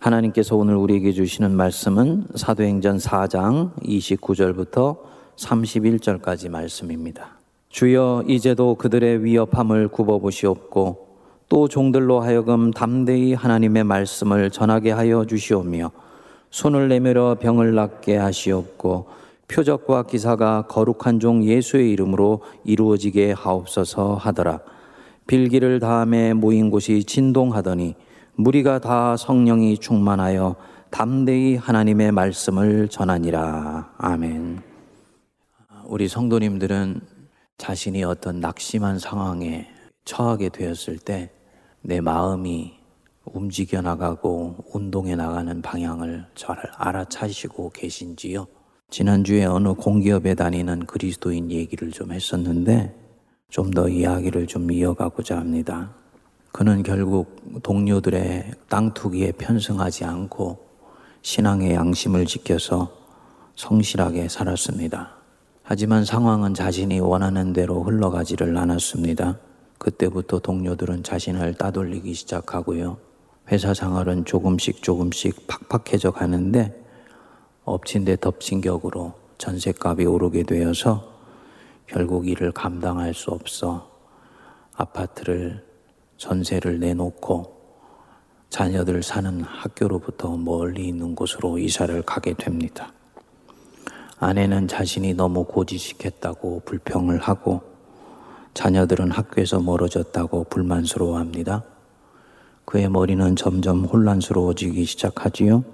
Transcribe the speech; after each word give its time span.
하나님께서 0.00 0.54
오늘 0.54 0.76
우리에게 0.76 1.12
주시는 1.12 1.50
말씀은 1.56 2.28
사도행전 2.36 2.98
4장 2.98 3.72
29절부터 3.82 4.98
31절까지 5.36 6.48
말씀입니다. 6.50 7.38
주여 7.68 8.22
이제도 8.28 8.76
그들의 8.76 9.24
위협함을 9.24 9.88
굽어보시옵고 9.88 11.08
또 11.48 11.68
종들로 11.68 12.20
하여금 12.20 12.70
담대히 12.70 13.34
하나님의 13.34 13.84
말씀을 13.84 14.50
전하게 14.50 14.92
하여 14.92 15.24
주시오며 15.24 15.90
손을 16.50 16.88
내밀어 16.88 17.36
병을 17.40 17.74
낫게 17.74 18.16
하시옵고 18.16 19.06
표적과 19.48 20.04
기사가 20.04 20.66
거룩한 20.68 21.18
종 21.18 21.42
예수의 21.42 21.90
이름으로 21.90 22.42
이루어지게 22.64 23.32
하옵소서 23.32 24.14
하더라. 24.14 24.60
빌기를 25.26 25.80
다음에 25.80 26.34
모인 26.34 26.70
곳이 26.70 27.02
진동하더니 27.02 27.96
무리가 28.38 28.78
다 28.78 29.16
성령이 29.16 29.78
충만하여 29.78 30.54
담대히 30.90 31.56
하나님의 31.56 32.12
말씀을 32.12 32.88
전하니라. 32.88 33.94
아멘. 33.98 34.62
우리 35.86 36.06
성도님들은 36.06 37.00
자신이 37.58 38.04
어떤 38.04 38.38
낙심한 38.40 39.00
상황에 39.00 39.66
처하게 40.04 40.50
되었을 40.50 40.98
때 40.98 41.32
내 41.82 42.00
마음이 42.00 42.74
움직여 43.24 43.80
나가고 43.82 44.56
운동해 44.72 45.16
나가는 45.16 45.60
방향을 45.62 46.26
잘 46.34 46.56
알아차시고 46.76 47.70
계신지요? 47.70 48.46
지난주에 48.90 49.44
어느 49.46 49.74
공기업에 49.74 50.34
다니는 50.34 50.86
그리스도인 50.86 51.50
얘기를 51.50 51.90
좀 51.90 52.12
했었는데 52.12 52.94
좀 53.50 53.70
더 53.70 53.88
이야기를 53.88 54.46
좀 54.46 54.70
이어가고자 54.70 55.38
합니다. 55.38 55.94
그는 56.58 56.82
결국 56.82 57.62
동료들의 57.62 58.50
땅투기에 58.68 59.30
편승하지 59.38 60.04
않고 60.04 60.58
신앙의 61.22 61.74
양심을 61.74 62.26
지켜서 62.26 62.90
성실하게 63.54 64.28
살았습니다. 64.28 65.12
하지만 65.62 66.04
상황은 66.04 66.54
자신이 66.54 66.98
원하는 66.98 67.52
대로 67.52 67.84
흘러가지를 67.84 68.56
않았습니다. 68.56 69.38
그때부터 69.78 70.40
동료들은 70.40 71.04
자신을 71.04 71.54
따돌리기 71.54 72.12
시작하고요. 72.12 72.98
회사 73.52 73.72
생활은 73.72 74.24
조금씩 74.24 74.82
조금씩 74.82 75.46
팍팍해져 75.46 76.10
가는데 76.10 76.74
엎친 77.66 78.04
데 78.04 78.16
덮친 78.16 78.62
격으로 78.62 79.14
전셋값이 79.38 80.06
오르게 80.06 80.42
되어서 80.42 81.08
결국 81.86 82.26
이를 82.26 82.50
감당할 82.50 83.14
수 83.14 83.30
없어 83.30 83.88
아파트를 84.74 85.67
전세를 86.18 86.80
내놓고 86.80 87.56
자녀들 88.50 89.02
사는 89.02 89.40
학교로부터 89.42 90.36
멀리 90.36 90.88
있는 90.88 91.14
곳으로 91.14 91.58
이사를 91.58 92.02
가게 92.02 92.34
됩니다. 92.34 92.92
아내는 94.18 94.66
자신이 94.68 95.14
너무 95.14 95.44
고지식했다고 95.44 96.62
불평을 96.64 97.18
하고 97.18 97.62
자녀들은 98.54 99.12
학교에서 99.12 99.60
멀어졌다고 99.60 100.44
불만스러워합니다. 100.44 101.62
그의 102.64 102.90
머리는 102.90 103.36
점점 103.36 103.84
혼란스러워지기 103.84 104.84
시작하지요. 104.84 105.64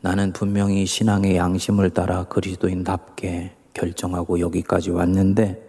나는 0.00 0.32
분명히 0.32 0.86
신앙의 0.86 1.36
양심을 1.36 1.90
따라 1.90 2.24
그리스도인답게 2.24 3.56
결정하고 3.74 4.38
여기까지 4.40 4.90
왔는데 4.90 5.68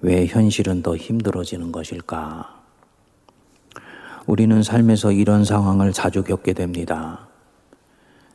왜 0.00 0.26
현실은 0.26 0.82
더 0.82 0.96
힘들어지는 0.96 1.70
것일까? 1.70 2.59
우리는 4.26 4.62
삶에서 4.62 5.12
이런 5.12 5.44
상황을 5.44 5.92
자주 5.92 6.22
겪게 6.22 6.52
됩니다. 6.52 7.28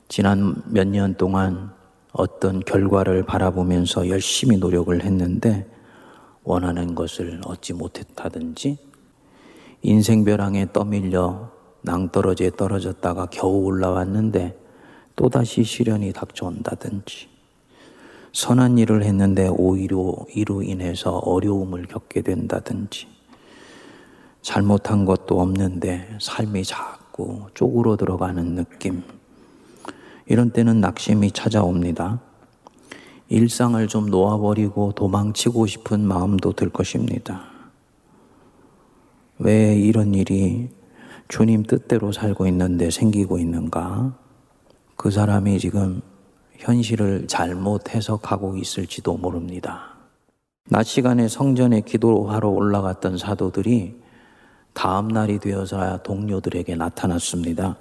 지난 0.08 0.62
몇 0.68 0.88
년 0.88 1.16
동안 1.16 1.72
어떤 2.12 2.60
결과를 2.62 3.24
바라보면서 3.24 4.10
열심히 4.10 4.58
노력을 4.58 5.04
했는데 5.04 5.68
원하는 6.44 6.96
것을 6.96 7.42
얻지 7.46 7.74
못했다든지 7.74 8.78
인생 9.82 10.24
벼랑에 10.24 10.68
떠밀려 10.72 11.52
낭떠러지에 11.82 12.52
떨어졌다가 12.52 13.28
겨우 13.28 13.64
올라왔는데 13.66 14.58
또다시 15.16 15.64
시련이 15.64 16.14
닥쳐온다든지 16.14 17.30
선한 18.34 18.78
일을 18.78 19.04
했는데 19.04 19.48
오히려 19.48 20.14
이로 20.34 20.62
인해서 20.62 21.18
어려움을 21.18 21.86
겪게 21.88 22.22
된다든지 22.22 23.08
잘못한 24.46 25.06
것도 25.06 25.42
없는데 25.42 26.08
삶이 26.22 26.66
자꾸 26.66 27.48
쪼그러 27.56 27.98
들어가는 27.98 28.54
느낌. 28.54 29.02
이런 30.28 30.52
때는 30.52 30.80
낙심이 30.82 31.32
찾아옵니다. 31.32 32.22
일상을 33.28 33.88
좀 33.88 34.06
놓아버리고 34.06 34.92
도망치고 34.92 35.66
싶은 35.66 36.02
마음도 36.02 36.54
들 36.54 36.70
것입니다. 36.70 37.42
왜 39.40 39.76
이런 39.76 40.14
일이 40.14 40.70
주님 41.28 41.64
뜻대로 41.64 42.12
살고 42.12 42.46
있는데 42.46 42.92
생기고 42.92 43.40
있는가? 43.40 44.16
그 44.96 45.10
사람이 45.10 45.58
지금 45.58 46.04
현실을 46.58 47.26
잘못 47.28 47.96
해석하고 47.96 48.58
있을지도 48.58 49.18
모릅니다. 49.18 49.96
낮 50.70 50.84
시간에 50.84 51.28
성전에 51.28 51.82
기도하러 51.82 52.50
올라갔던 52.50 53.18
사도들이 53.18 54.05
다음 54.76 55.08
날이 55.08 55.40
되어서야 55.40 56.04
동료들에게 56.04 56.76
나타났습니다. 56.76 57.78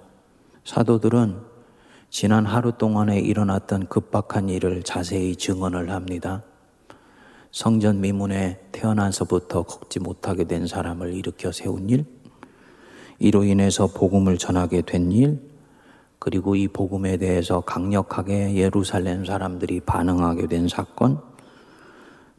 사도들은 0.63 1.37
지난 2.09 2.47
하루 2.47 2.71
동안에 2.71 3.19
일어났던 3.19 3.89
급박한 3.89 4.49
일을 4.49 4.85
자세히 4.85 5.35
증언을 5.35 5.91
합니다. 5.91 6.45
성전 7.51 8.01
미문에 8.01 8.61
태어나서부터 8.71 9.65
걷지 9.65 9.99
못하게 9.99 10.45
된 10.45 10.69
사람을 10.69 11.15
일으켜 11.15 11.51
세운 11.51 11.91
일, 11.91 12.05
이로 13.19 13.43
인해서 13.43 13.89
복음을 13.89 14.39
전하게 14.39 14.83
된 14.83 15.11
일, 15.11 15.41
그리고 16.21 16.55
이 16.55 16.69
복음에 16.69 17.17
대해서 17.17 17.61
강력하게 17.61 18.55
예루살렘 18.55 19.25
사람들이 19.25 19.81
반응하게 19.81 20.47
된 20.47 20.69
사건, 20.69 21.21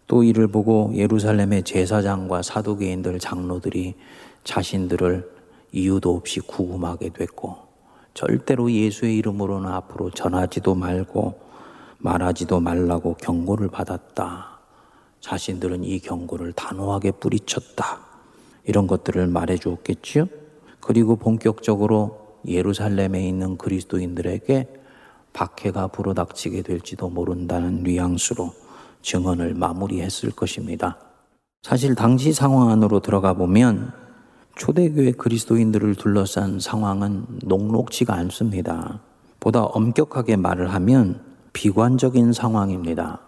또 0.08 0.24
이를 0.24 0.48
보고 0.48 0.92
예루살렘의 0.96 1.64
제사장과 1.64 2.42
사두개인들 2.42 3.20
장로들이 3.20 3.96
자신들을 4.46 5.30
이유도 5.74 6.16
없이 6.16 6.40
구금하게 6.40 7.10
됐고 7.10 7.58
절대로 8.14 8.72
예수의 8.72 9.18
이름으로는 9.18 9.70
앞으로 9.70 10.12
전하지도 10.12 10.74
말고 10.74 11.42
말하지도 11.98 12.62
말라고 12.62 13.16
경고를 13.16 13.68
받았다. 13.68 14.60
자신들은 15.20 15.84
이 15.84 16.00
경고를 16.00 16.54
단호하게 16.54 17.12
뿌리쳤다. 17.12 18.00
이런 18.64 18.88
것들을 18.88 19.28
말해 19.28 19.58
주었겠지요. 19.58 20.28
그리고 20.80 21.16
본격적으로 21.16 22.40
예루살렘에 22.48 23.28
있는 23.28 23.58
그리스도인들에게 23.58 24.68
박해가 25.34 25.88
불어닥치게 25.88 26.62
될지도 26.62 27.10
모른다는 27.10 27.84
뉘앙스로 27.84 28.54
증언을 29.02 29.56
마무리했을 29.56 30.32
것입니다. 30.32 30.98
사실 31.64 31.96
당시 31.96 32.32
상황 32.32 32.70
안으로 32.70 33.00
들어가 33.00 33.34
보면 33.34 34.05
초대교회 34.56 35.12
그리스도인들을 35.12 35.96
둘러싼 35.96 36.60
상황은 36.60 37.26
녹록지가 37.44 38.14
않습니다. 38.16 39.02
보다 39.40 39.64
엄격하게 39.64 40.38
말을 40.38 40.74
하면 40.74 41.22
비관적인 41.54 42.34
상황입니다. 42.34 43.20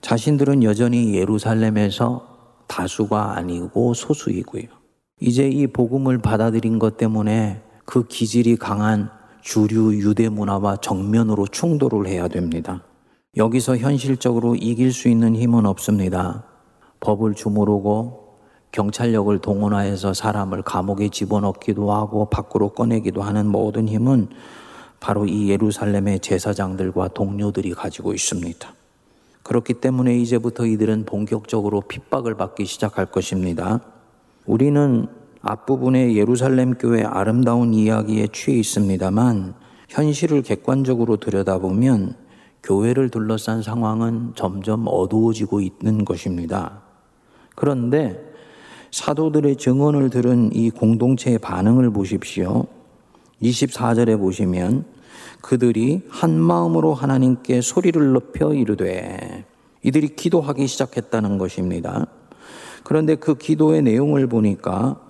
자신들은 0.00 0.62
여전히 0.64 1.14
예루살렘에서 1.14 2.26
다수가 2.66 3.36
아니고 3.36 3.94
소수이고요. 3.94 4.64
이제 5.20 5.48
이 5.48 5.66
복음을 5.66 6.18
받아들인 6.18 6.78
것 6.78 6.96
때문에 6.96 7.62
그 7.84 8.06
기질이 8.06 8.56
강한 8.56 9.10
주류 9.40 9.94
유대 9.94 10.28
문화와 10.28 10.76
정면으로 10.76 11.46
충돌을 11.46 12.06
해야 12.06 12.28
됩니다. 12.28 12.82
여기서 13.36 13.76
현실적으로 13.76 14.54
이길 14.54 14.92
수 14.92 15.08
있는 15.08 15.34
힘은 15.34 15.66
없습니다. 15.66 16.44
법을 17.00 17.34
주무르고 17.34 18.27
경찰력을 18.72 19.38
동원하여서 19.38 20.14
사람을 20.14 20.62
감옥에 20.62 21.08
집어넣기도 21.08 21.92
하고 21.92 22.26
밖으로 22.26 22.70
꺼내기도 22.70 23.22
하는 23.22 23.46
모든 23.46 23.88
힘은 23.88 24.28
바로 25.00 25.26
이 25.26 25.48
예루살렘의 25.50 26.20
제사장들과 26.20 27.08
동료들이 27.08 27.72
가지고 27.72 28.12
있습니다. 28.12 28.74
그렇기 29.42 29.74
때문에 29.74 30.18
이제부터 30.18 30.66
이들은 30.66 31.06
본격적으로 31.06 31.80
핍박을 31.82 32.34
받기 32.34 32.66
시작할 32.66 33.06
것입니다. 33.06 33.80
우리는 34.44 35.06
앞부분의 35.40 36.16
예루살렘 36.16 36.74
교회 36.74 37.02
아름다운 37.02 37.72
이야기에 37.72 38.28
취해 38.32 38.58
있습니다만 38.58 39.54
현실을 39.88 40.42
객관적으로 40.42 41.16
들여다보면 41.16 42.16
교회를 42.62 43.08
둘러싼 43.08 43.62
상황은 43.62 44.32
점점 44.34 44.84
어두워지고 44.86 45.60
있는 45.60 46.04
것입니다. 46.04 46.82
그런데 47.54 48.27
사도들의 48.90 49.56
증언을 49.56 50.10
들은 50.10 50.50
이 50.54 50.70
공동체의 50.70 51.38
반응을 51.38 51.90
보십시오. 51.90 52.66
24절에 53.42 54.18
보시면 54.18 54.84
그들이 55.40 56.02
한 56.08 56.38
마음으로 56.38 56.94
하나님께 56.94 57.60
소리를 57.60 58.12
높여 58.12 58.54
이르되 58.54 59.44
이들이 59.82 60.16
기도하기 60.16 60.66
시작했다는 60.66 61.38
것입니다. 61.38 62.06
그런데 62.82 63.14
그 63.14 63.36
기도의 63.36 63.82
내용을 63.82 64.26
보니까 64.26 65.00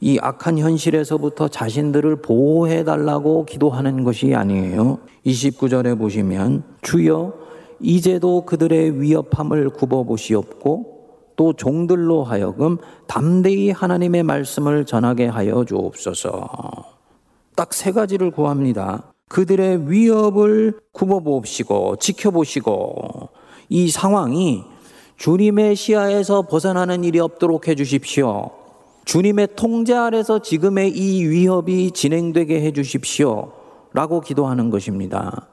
이 0.00 0.18
악한 0.20 0.58
현실에서부터 0.58 1.48
자신들을 1.48 2.16
보호해 2.22 2.84
달라고 2.84 3.44
기도하는 3.46 4.04
것이 4.04 4.34
아니에요. 4.34 4.98
29절에 5.26 5.98
보시면 5.98 6.62
주여 6.82 7.34
이제도 7.80 8.44
그들의 8.44 9.00
위협함을 9.00 9.70
굽어 9.70 10.04
보시옵고 10.04 10.93
또 11.36 11.52
종들로 11.52 12.24
하여금 12.24 12.78
담대히 13.06 13.70
하나님의 13.70 14.22
말씀을 14.22 14.84
전하게 14.84 15.26
하여 15.26 15.64
주옵소서. 15.64 16.48
딱 17.56 17.72
세 17.72 17.92
가지를 17.92 18.30
구합니다. 18.30 19.12
그들의 19.28 19.90
위협을 19.90 20.80
굽어 20.92 21.20
봅시고 21.20 21.96
지켜보시고 21.96 23.28
이 23.68 23.88
상황이 23.90 24.64
주님의 25.16 25.76
시야에서 25.76 26.42
벗어나는 26.42 27.04
일이 27.04 27.20
없도록 27.20 27.68
해 27.68 27.74
주십시오. 27.74 28.50
주님의 29.04 29.48
통제 29.56 29.94
아래서 29.94 30.40
지금의 30.40 30.90
이 30.90 31.24
위협이 31.26 31.92
진행되게 31.92 32.60
해 32.60 32.72
주십시오. 32.72 33.52
라고 33.92 34.20
기도하는 34.20 34.70
것입니다. 34.70 35.46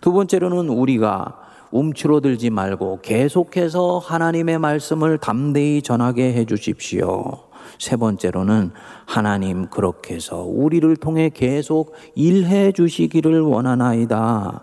두 0.00 0.12
번째로는 0.12 0.68
우리가 0.68 1.38
움츠러들지 1.70 2.50
말고 2.50 3.00
계속해서 3.02 3.98
하나님의 3.98 4.58
말씀을 4.58 5.18
담대히 5.18 5.82
전하게 5.82 6.32
해 6.32 6.44
주십시오. 6.44 7.46
세 7.78 7.96
번째로는 7.96 8.70
하나님 9.04 9.68
그렇게 9.68 10.14
해서 10.14 10.42
우리를 10.42 10.96
통해 10.96 11.30
계속 11.32 11.94
일해 12.14 12.72
주시기를 12.72 13.40
원하나이다. 13.40 14.62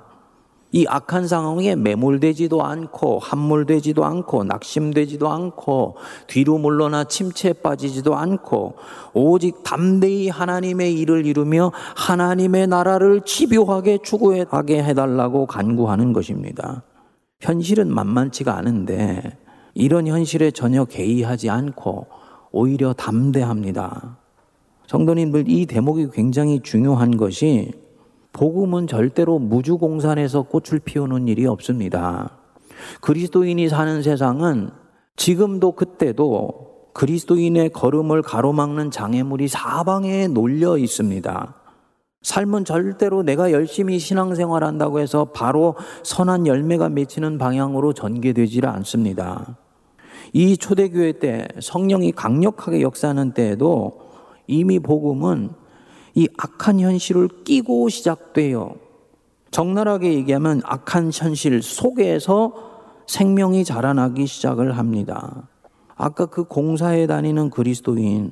이 0.76 0.88
악한 0.90 1.28
상황에 1.28 1.76
매몰되지도 1.76 2.64
않고 2.64 3.20
함몰되지도 3.20 4.04
않고 4.04 4.44
낙심되지도 4.44 5.30
않고 5.30 5.98
뒤로 6.26 6.58
물러나 6.58 7.04
침체에 7.04 7.54
빠지지도 7.54 8.16
않고 8.16 8.74
오직 9.14 9.62
담대히 9.64 10.30
하나님의 10.30 10.96
일을 10.96 11.28
이루며 11.28 11.72
하나님의 11.96 12.66
나라를 12.68 13.22
집요하게 13.22 14.00
추구하게 14.04 14.84
해달라고 14.84 15.46
간구하는 15.46 16.12
것입니다. 16.12 16.82
현실은 17.44 17.94
만만치가 17.94 18.56
않은데 18.56 19.38
이런 19.74 20.08
현실에 20.08 20.52
전혀 20.52 20.86
개의하지 20.86 21.50
않고 21.50 22.08
오히려 22.52 22.94
담대합니다. 22.94 24.18
성도님들 24.88 25.50
이 25.50 25.66
대목이 25.66 26.08
굉장히 26.14 26.62
중요한 26.62 27.18
것이 27.18 27.74
복음은 28.32 28.88
절대로 28.88 29.40
무주공산에서 29.40 30.44
꽃을 30.44 30.80
피우는 30.86 31.28
일이 31.28 31.46
없습니다. 31.46 32.38
그리스도인이 33.02 33.68
사는 33.68 34.02
세상은 34.02 34.72
지금도 35.18 35.74
그때도 35.74 36.92
그리스도인의 36.94 37.72
걸음을 37.72 38.22
가로막는 38.22 38.90
장애물이 38.90 39.50
사방에 39.50 40.28
놀려 40.28 40.78
있습니다. 40.78 41.56
삶은 42.24 42.66
절대로 42.66 43.22
내가 43.22 43.52
열심히 43.52 44.00
신앙생활 44.00 44.64
한다고 44.64 45.00
해서 45.00 45.26
바로 45.26 45.76
선한 46.04 46.48
열매가 46.48 46.90
맺히는 46.90 47.38
방향으로 47.38 47.94
전개되질 47.94 48.66
않습니다. 48.66 49.58
이 50.32 50.58
초대교회 50.58 51.20
때 51.20 51.48
성령이 51.62 52.14
강력하게 52.14 52.82
역사하는 52.82 53.34
때에도 53.34 54.00
이미 54.48 54.80
복음은 54.80 55.52
이 56.16 56.28
악한 56.38 56.80
현실을 56.80 57.44
끼고 57.44 57.90
시작돼요. 57.90 58.76
적나라하게 59.52 60.14
얘기하면 60.14 60.62
악한 60.64 61.12
현실 61.14 61.62
속에서 61.62 62.54
생명이 63.06 63.66
자라나기 63.66 64.26
시작을 64.26 64.78
합니다. 64.78 65.50
아까 65.96 66.26
그 66.26 66.46
공사에 66.46 67.06
다니는 67.06 67.50
그리스도인, 67.50 68.32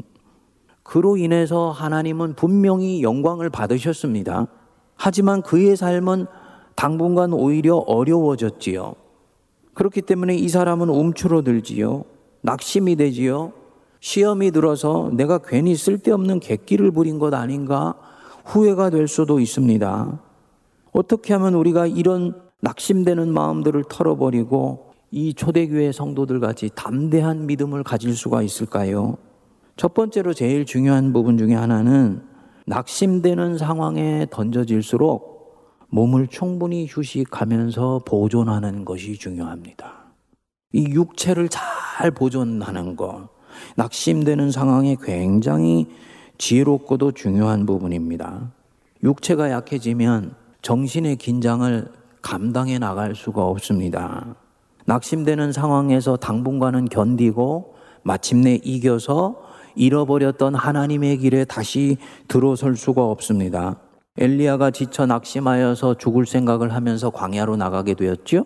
그로 0.84 1.18
인해서 1.18 1.72
하나님은 1.72 2.36
분명히 2.36 3.04
영광을 3.04 3.50
받으셨습니다. 3.50 4.48
하지만 4.96 5.42
그의 5.42 5.76
삶은 5.76 6.26
당분간 6.76 7.34
오히려 7.34 7.78
어려워졌지요. 7.78 8.96
그렇기 9.74 10.02
때문에 10.02 10.36
이 10.36 10.50
사람은 10.50 10.90
움츠러들지요. 10.90 12.04
낙심이 12.42 12.96
되지요. 12.96 13.54
시험이 14.00 14.52
들어서 14.52 15.12
내가 15.14 15.38
괜히 15.38 15.76
쓸데없는 15.76 16.40
객기를 16.40 16.92
부린 16.92 17.20
것 17.20 17.34
아닌가 17.34 17.96
후회가 18.46 18.90
될 18.90 19.08
수도 19.08 19.40
있습니다. 19.40 20.20
어떻게 20.92 21.34
하면 21.34 21.54
우리가 21.54 21.88
이런 21.88 22.42
낙심되는 22.62 23.32
마음들을 23.32 23.84
털어버리고 23.90 24.92
이 25.12 25.34
초대교회 25.34 25.92
성도들 25.92 26.40
같이 26.40 26.70
담대한 26.74 27.46
믿음을 27.46 27.84
가질 27.84 28.16
수가 28.16 28.42
있을까요? 28.42 29.18
첫 29.78 29.94
번째로 29.94 30.34
제일 30.34 30.66
중요한 30.66 31.14
부분 31.14 31.38
중에 31.38 31.54
하나는 31.56 32.22
낙심되는 32.68 33.58
상황에 33.58 34.28
던져질수록 34.30 35.32
몸을 35.90 36.28
충분히 36.28 36.88
휴식하면서 36.90 38.04
보존하는 38.06 38.86
것이 38.86 39.18
중요합니다. 39.18 40.06
이 40.74 40.86
육체를 40.86 41.50
잘 41.50 42.12
보존하는 42.12 42.96
것, 42.96 43.30
낙심되는 43.76 44.52
상황에 44.52 44.96
굉장히 45.02 45.88
지혜롭고도 46.38 47.12
중요한 47.12 47.66
부분입니다. 47.66 48.52
육체가 49.04 49.52
약해지면 49.52 50.36
정신의 50.62 51.18
긴장을 51.18 51.92
감당해 52.22 52.80
나갈 52.80 53.16
수가 53.16 53.44
없습니다. 53.46 54.36
낙심되는 54.86 55.52
상황에서 55.52 56.18
당분간은 56.18 56.86
견디고 56.86 57.76
마침내 58.04 58.60
이겨서 58.64 59.51
잃어버렸던 59.76 60.56
하나님의 60.56 61.18
길에 61.18 61.46
다시 61.46 61.98
들어설 62.28 62.76
수가 62.76 63.04
없습니다. 63.06 63.78
엘리야가 64.18 64.72
지쳐 64.72 65.06
낙심하여서 65.06 65.96
죽을 65.96 66.26
생각을 66.26 66.74
하면서 66.74 67.10
광야로 67.10 67.56
나가게 67.56 67.94
되었죠. 67.94 68.46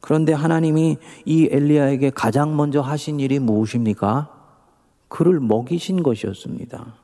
그런데 0.00 0.32
하나님이 0.32 0.96
이 1.24 1.48
엘리야에게 1.50 2.10
가장 2.10 2.56
먼저 2.56 2.80
하신 2.80 3.20
일이 3.20 3.38
무엇입니까? 3.38 4.30
그를 5.08 5.40
먹이신 5.40 6.02
것이었습니다. 6.02 6.94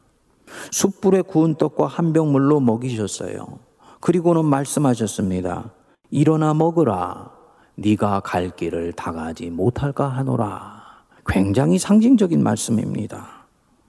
숯불에 0.70 1.22
구운 1.22 1.54
떡과 1.56 1.86
한 1.86 2.12
병 2.12 2.30
물로 2.32 2.60
먹이셨어요. 2.60 3.58
그리고는 4.00 4.44
말씀하셨습니다. 4.44 5.72
일어나 6.10 6.54
먹으라. 6.54 7.30
네가 7.76 8.20
갈 8.20 8.50
길을 8.50 8.92
다 8.92 9.10
가지 9.12 9.50
못할까 9.50 10.06
하노라. 10.08 10.82
굉장히 11.26 11.78
상징적인 11.78 12.42
말씀입니다. 12.42 13.33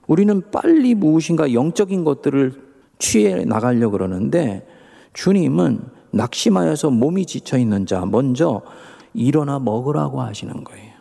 우리는 0.06 0.42
빨리 0.50 0.94
무엇인가 0.94 1.52
영적인 1.52 2.04
것들을 2.04 2.62
취해 2.98 3.44
나가려 3.44 3.90
그러는데 3.90 4.66
주님은 5.12 5.80
낙심하여서 6.12 6.90
몸이 6.90 7.26
지쳐 7.26 7.58
있는 7.58 7.86
자 7.86 8.04
먼저 8.06 8.62
일어나 9.12 9.58
먹으라고 9.58 10.20
하시는 10.20 10.64
거예요. 10.64 10.96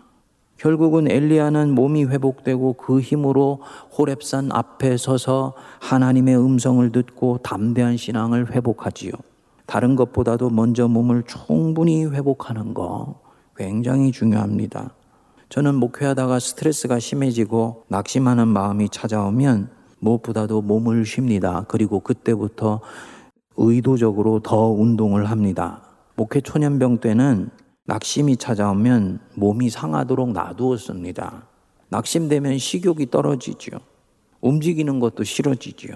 결국은 0.58 1.10
엘리야는 1.10 1.76
몸이 1.76 2.06
회복되고 2.06 2.74
그 2.74 3.00
힘으로 3.00 3.60
호렙산 3.98 4.52
앞에 4.52 4.98
서서 4.98 5.54
하나님의 5.80 6.38
음성을 6.38 6.92
듣고 6.92 7.40
담대한 7.44 7.98
신앙을 7.98 8.52
회복하지요. 8.52 9.12
다른 9.66 9.96
것보다도 9.96 10.50
먼저 10.50 10.88
몸을 10.88 11.24
충분히 11.24 12.06
회복하는 12.06 12.74
거 12.74 13.20
굉장히 13.56 14.12
중요합니다. 14.12 14.92
저는 15.56 15.76
목회하다가 15.76 16.40
스트레스가 16.40 17.00
심해지고 17.00 17.86
낙심하는 17.88 18.50
마음이 18.50 18.90
찾아오면 18.90 19.70
무엇보다도 20.00 20.62
몸을 20.62 21.06
쉽니다. 21.06 21.64
그리고 21.70 22.02
그때부터 22.02 22.82
의도적으로 23.56 24.42
더 24.42 24.68
운동을 24.68 25.30
합니다. 25.30 25.82
목회 26.18 26.42
초년병 26.42 26.98
때는 26.98 27.52
낙심이 27.86 28.36
찾아오면 28.36 29.22
몸이 29.36 29.70
상하도록 29.70 30.34
놔두었습니다. 30.34 31.48
낙심되면 31.88 32.58
식욕이 32.58 33.10
떨어지죠. 33.10 33.78
움직이는 34.42 35.00
것도 35.00 35.24
싫어지죠. 35.24 35.96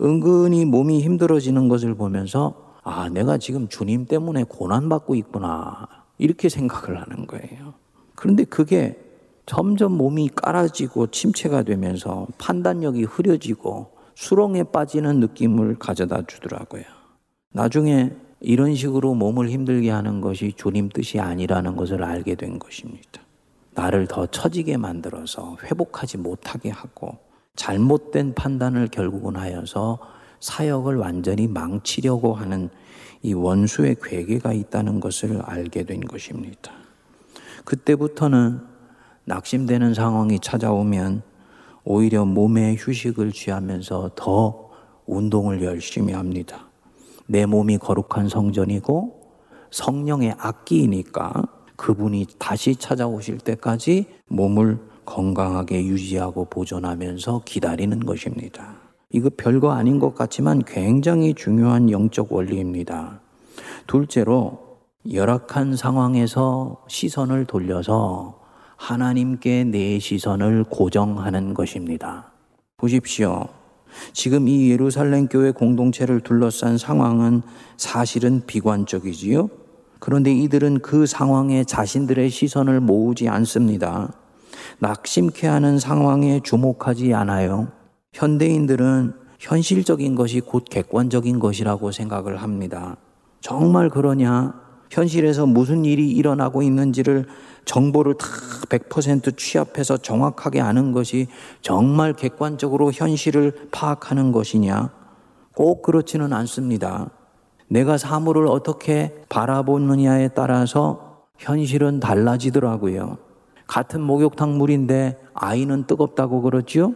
은근히 0.00 0.64
몸이 0.64 1.00
힘들어지는 1.00 1.68
것을 1.68 1.96
보면서 1.96 2.76
아, 2.84 3.08
내가 3.08 3.36
지금 3.38 3.66
주님 3.66 4.06
때문에 4.06 4.44
고난받고 4.44 5.16
있구나. 5.16 5.88
이렇게 6.18 6.48
생각을 6.48 7.02
하는 7.02 7.26
거예요. 7.26 7.81
그런데 8.22 8.44
그게 8.44 8.96
점점 9.46 9.96
몸이 9.96 10.28
깔아지고 10.28 11.08
침체가 11.08 11.64
되면서 11.64 12.28
판단력이 12.38 13.02
흐려지고 13.02 13.90
수렁에 14.14 14.62
빠지는 14.62 15.18
느낌을 15.18 15.80
가져다 15.80 16.22
주더라고요. 16.28 16.84
나중에 17.52 18.12
이런 18.38 18.76
식으로 18.76 19.14
몸을 19.14 19.48
힘들게 19.50 19.90
하는 19.90 20.20
것이 20.20 20.52
주님 20.56 20.88
뜻이 20.88 21.18
아니라는 21.18 21.74
것을 21.74 22.04
알게 22.04 22.36
된 22.36 22.60
것입니다. 22.60 23.22
나를 23.74 24.06
더 24.06 24.26
처지게 24.26 24.76
만들어서 24.76 25.56
회복하지 25.64 26.18
못하게 26.18 26.70
하고 26.70 27.18
잘못된 27.56 28.34
판단을 28.34 28.86
결국은 28.86 29.34
하여서 29.34 29.98
사역을 30.38 30.94
완전히 30.94 31.48
망치려고 31.48 32.34
하는 32.34 32.70
이 33.22 33.32
원수의 33.32 33.96
괴계가 34.00 34.52
있다는 34.52 35.00
것을 35.00 35.42
알게 35.42 35.82
된 35.82 36.00
것입니다. 36.02 36.81
그때부터는 37.64 38.60
낙심되는 39.24 39.94
상황이 39.94 40.38
찾아오면 40.38 41.22
오히려 41.84 42.24
몸에 42.24 42.76
휴식을 42.78 43.32
취하면서 43.32 44.12
더 44.14 44.70
운동을 45.06 45.62
열심히 45.62 46.12
합니다. 46.12 46.68
내 47.26 47.46
몸이 47.46 47.78
거룩한 47.78 48.28
성전이고 48.28 49.20
성령의 49.70 50.34
악기이니까 50.38 51.32
그분이 51.76 52.26
다시 52.38 52.76
찾아오실 52.76 53.38
때까지 53.38 54.06
몸을 54.28 54.78
건강하게 55.04 55.84
유지하고 55.86 56.44
보존하면서 56.44 57.42
기다리는 57.44 58.00
것입니다. 58.00 58.76
이거 59.10 59.30
별거 59.36 59.72
아닌 59.72 59.98
것 59.98 60.14
같지만 60.14 60.62
굉장히 60.64 61.34
중요한 61.34 61.90
영적 61.90 62.32
원리입니다. 62.32 63.20
둘째로 63.86 64.61
열악한 65.10 65.76
상황에서 65.76 66.84
시선을 66.88 67.46
돌려서 67.46 68.40
하나님께 68.76 69.64
내 69.64 69.98
시선을 69.98 70.64
고정하는 70.64 71.54
것입니다. 71.54 72.32
보십시오. 72.76 73.48
지금 74.12 74.48
이 74.48 74.70
예루살렘 74.70 75.26
교회 75.26 75.50
공동체를 75.50 76.20
둘러싼 76.20 76.78
상황은 76.78 77.42
사실은 77.76 78.42
비관적이지요. 78.46 79.48
그런데 79.98 80.32
이들은 80.32 80.80
그 80.80 81.06
상황에 81.06 81.64
자신들의 81.64 82.30
시선을 82.30 82.80
모으지 82.80 83.28
않습니다. 83.28 84.12
낙심케 84.78 85.46
하는 85.46 85.78
상황에 85.78 86.40
주목하지 86.42 87.14
않아요. 87.14 87.68
현대인들은 88.12 89.14
현실적인 89.38 90.14
것이 90.14 90.40
곧 90.40 90.64
객관적인 90.68 91.38
것이라고 91.38 91.90
생각을 91.92 92.36
합니다. 92.36 92.96
정말 93.40 93.88
그러냐? 93.90 94.71
현실에서 94.92 95.46
무슨 95.46 95.86
일이 95.86 96.10
일어나고 96.10 96.62
있는지를 96.62 97.26
정보를 97.64 98.14
다 98.18 98.26
100% 98.68 99.38
취합해서 99.38 99.96
정확하게 99.96 100.60
아는 100.60 100.92
것이 100.92 101.28
정말 101.62 102.12
객관적으로 102.12 102.92
현실을 102.92 103.68
파악하는 103.72 104.32
것이냐? 104.32 104.90
꼭 105.54 105.80
그렇지는 105.80 106.34
않습니다. 106.34 107.08
내가 107.68 107.96
사물을 107.96 108.46
어떻게 108.46 109.24
바라보느냐에 109.30 110.28
따라서 110.28 111.22
현실은 111.38 111.98
달라지더라고요. 111.98 113.16
같은 113.66 114.02
목욕탕 114.02 114.58
물인데 114.58 115.18
아이는 115.32 115.86
뜨겁다고 115.86 116.42
그러죠? 116.42 116.92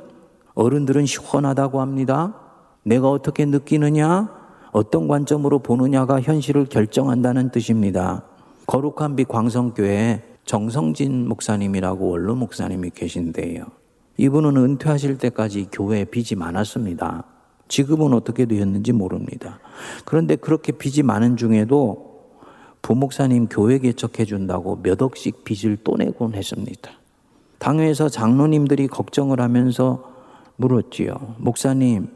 어른들은 0.54 1.06
시원하다고 1.06 1.80
합니다. 1.80 2.34
내가 2.82 3.08
어떻게 3.08 3.46
느끼느냐? 3.46 4.35
어떤 4.76 5.08
관점으로 5.08 5.60
보느냐가 5.60 6.20
현실을 6.20 6.66
결정한다는 6.66 7.48
뜻입니다. 7.48 8.24
거룩한 8.66 9.16
빛 9.16 9.26
광성교회 9.26 10.22
정성진 10.44 11.26
목사님이라고 11.28 12.10
원로 12.10 12.34
목사님이 12.34 12.90
계신데요. 12.90 13.64
이분은 14.18 14.58
은퇴하실 14.58 15.16
때까지 15.16 15.68
교회에 15.72 16.04
빚이 16.04 16.34
많았습니다. 16.34 17.24
지금은 17.68 18.12
어떻게 18.12 18.44
되었는지 18.44 18.92
모릅니다. 18.92 19.60
그런데 20.04 20.36
그렇게 20.36 20.72
빚이 20.72 21.02
많은 21.02 21.38
중에도 21.38 22.34
부목사님 22.82 23.46
교회 23.48 23.78
개척해 23.78 24.26
준다고 24.26 24.82
몇 24.82 25.00
억씩 25.00 25.44
빚을 25.44 25.78
또 25.84 25.96
내곤 25.96 26.34
했습니다. 26.34 26.90
당회에서 27.60 28.10
장로님들이 28.10 28.88
걱정을 28.88 29.40
하면서 29.40 30.12
물었지요. 30.56 31.36
목사님, 31.38 32.08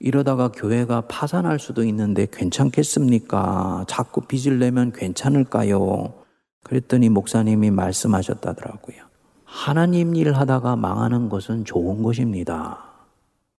이러다가 0.00 0.48
교회가 0.48 1.02
파산할 1.02 1.58
수도 1.58 1.84
있는데 1.84 2.26
괜찮겠습니까? 2.30 3.84
자꾸 3.88 4.20
빚을 4.22 4.58
내면 4.58 4.92
괜찮을까요? 4.92 6.14
그랬더니 6.62 7.08
목사님이 7.08 7.70
말씀하셨다더라고요. 7.70 8.96
하나님 9.44 10.14
일 10.14 10.32
하다가 10.32 10.76
망하는 10.76 11.28
것은 11.28 11.64
좋은 11.64 12.02
것입니다. 12.02 12.84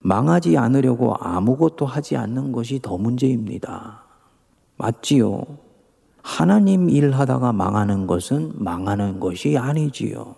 망하지 0.00 0.56
않으려고 0.56 1.14
아무것도 1.14 1.86
하지 1.86 2.16
않는 2.16 2.52
것이 2.52 2.80
더 2.80 2.98
문제입니다. 2.98 4.04
맞지요? 4.76 5.44
하나님 6.22 6.88
일 6.88 7.12
하다가 7.12 7.52
망하는 7.52 8.06
것은 8.06 8.52
망하는 8.56 9.18
것이 9.18 9.58
아니지요. 9.58 10.36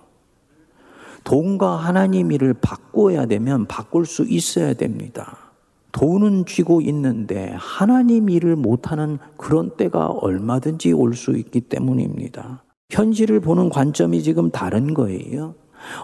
돈과 1.24 1.76
하나님 1.76 2.32
일을 2.32 2.54
바꿔야 2.54 3.26
되면 3.26 3.66
바꿀 3.66 4.06
수 4.06 4.24
있어야 4.24 4.72
됩니다. 4.72 5.49
돈은 5.92 6.46
쥐고 6.46 6.80
있는데 6.82 7.52
하나님 7.56 8.30
일을 8.30 8.56
못하는 8.56 9.18
그런 9.36 9.70
때가 9.76 10.06
얼마든지 10.08 10.92
올 10.92 11.14
수 11.14 11.36
있기 11.36 11.62
때문입니다. 11.62 12.62
현실을 12.90 13.40
보는 13.40 13.68
관점이 13.70 14.22
지금 14.22 14.50
다른 14.50 14.94
거예요. 14.94 15.54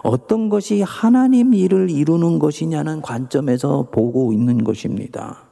어떤 0.03 0.49
것이 0.49 0.81
하나님 0.81 1.53
일을 1.53 1.89
이루는 1.89 2.39
것이냐는 2.39 3.01
관점에서 3.01 3.89
보고 3.91 4.33
있는 4.33 4.63
것입니다. 4.63 5.43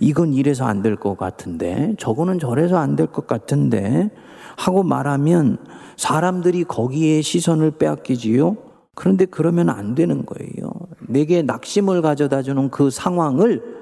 이건 0.00 0.32
이래서 0.34 0.64
안 0.64 0.82
될 0.82 0.96
것 0.96 1.16
같은데, 1.16 1.94
저거는 1.98 2.38
저래서 2.38 2.78
안 2.78 2.96
될 2.96 3.06
것 3.06 3.26
같은데, 3.26 4.10
하고 4.56 4.82
말하면 4.82 5.58
사람들이 5.96 6.64
거기에 6.64 7.22
시선을 7.22 7.72
빼앗기지요? 7.72 8.56
그런데 8.94 9.24
그러면 9.26 9.68
안 9.70 9.94
되는 9.94 10.24
거예요. 10.24 10.70
내게 11.08 11.42
낙심을 11.42 12.02
가져다 12.02 12.42
주는 12.42 12.70
그 12.70 12.90
상황을 12.90 13.73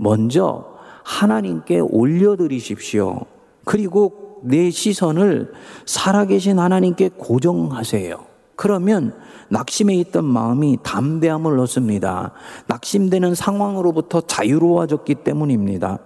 먼저 0.00 0.64
하나님께 1.04 1.80
올려드리십시오. 1.80 3.20
그리고 3.64 4.40
내 4.42 4.70
시선을 4.70 5.52
살아계신 5.84 6.58
하나님께 6.58 7.10
고정하세요. 7.18 8.18
그러면 8.56 9.14
낙심에 9.48 9.94
있던 9.96 10.24
마음이 10.24 10.78
담대함을 10.82 11.58
얻습니다. 11.58 12.32
낙심되는 12.66 13.34
상황으로부터 13.34 14.22
자유로워졌기 14.22 15.16
때문입니다. 15.16 15.98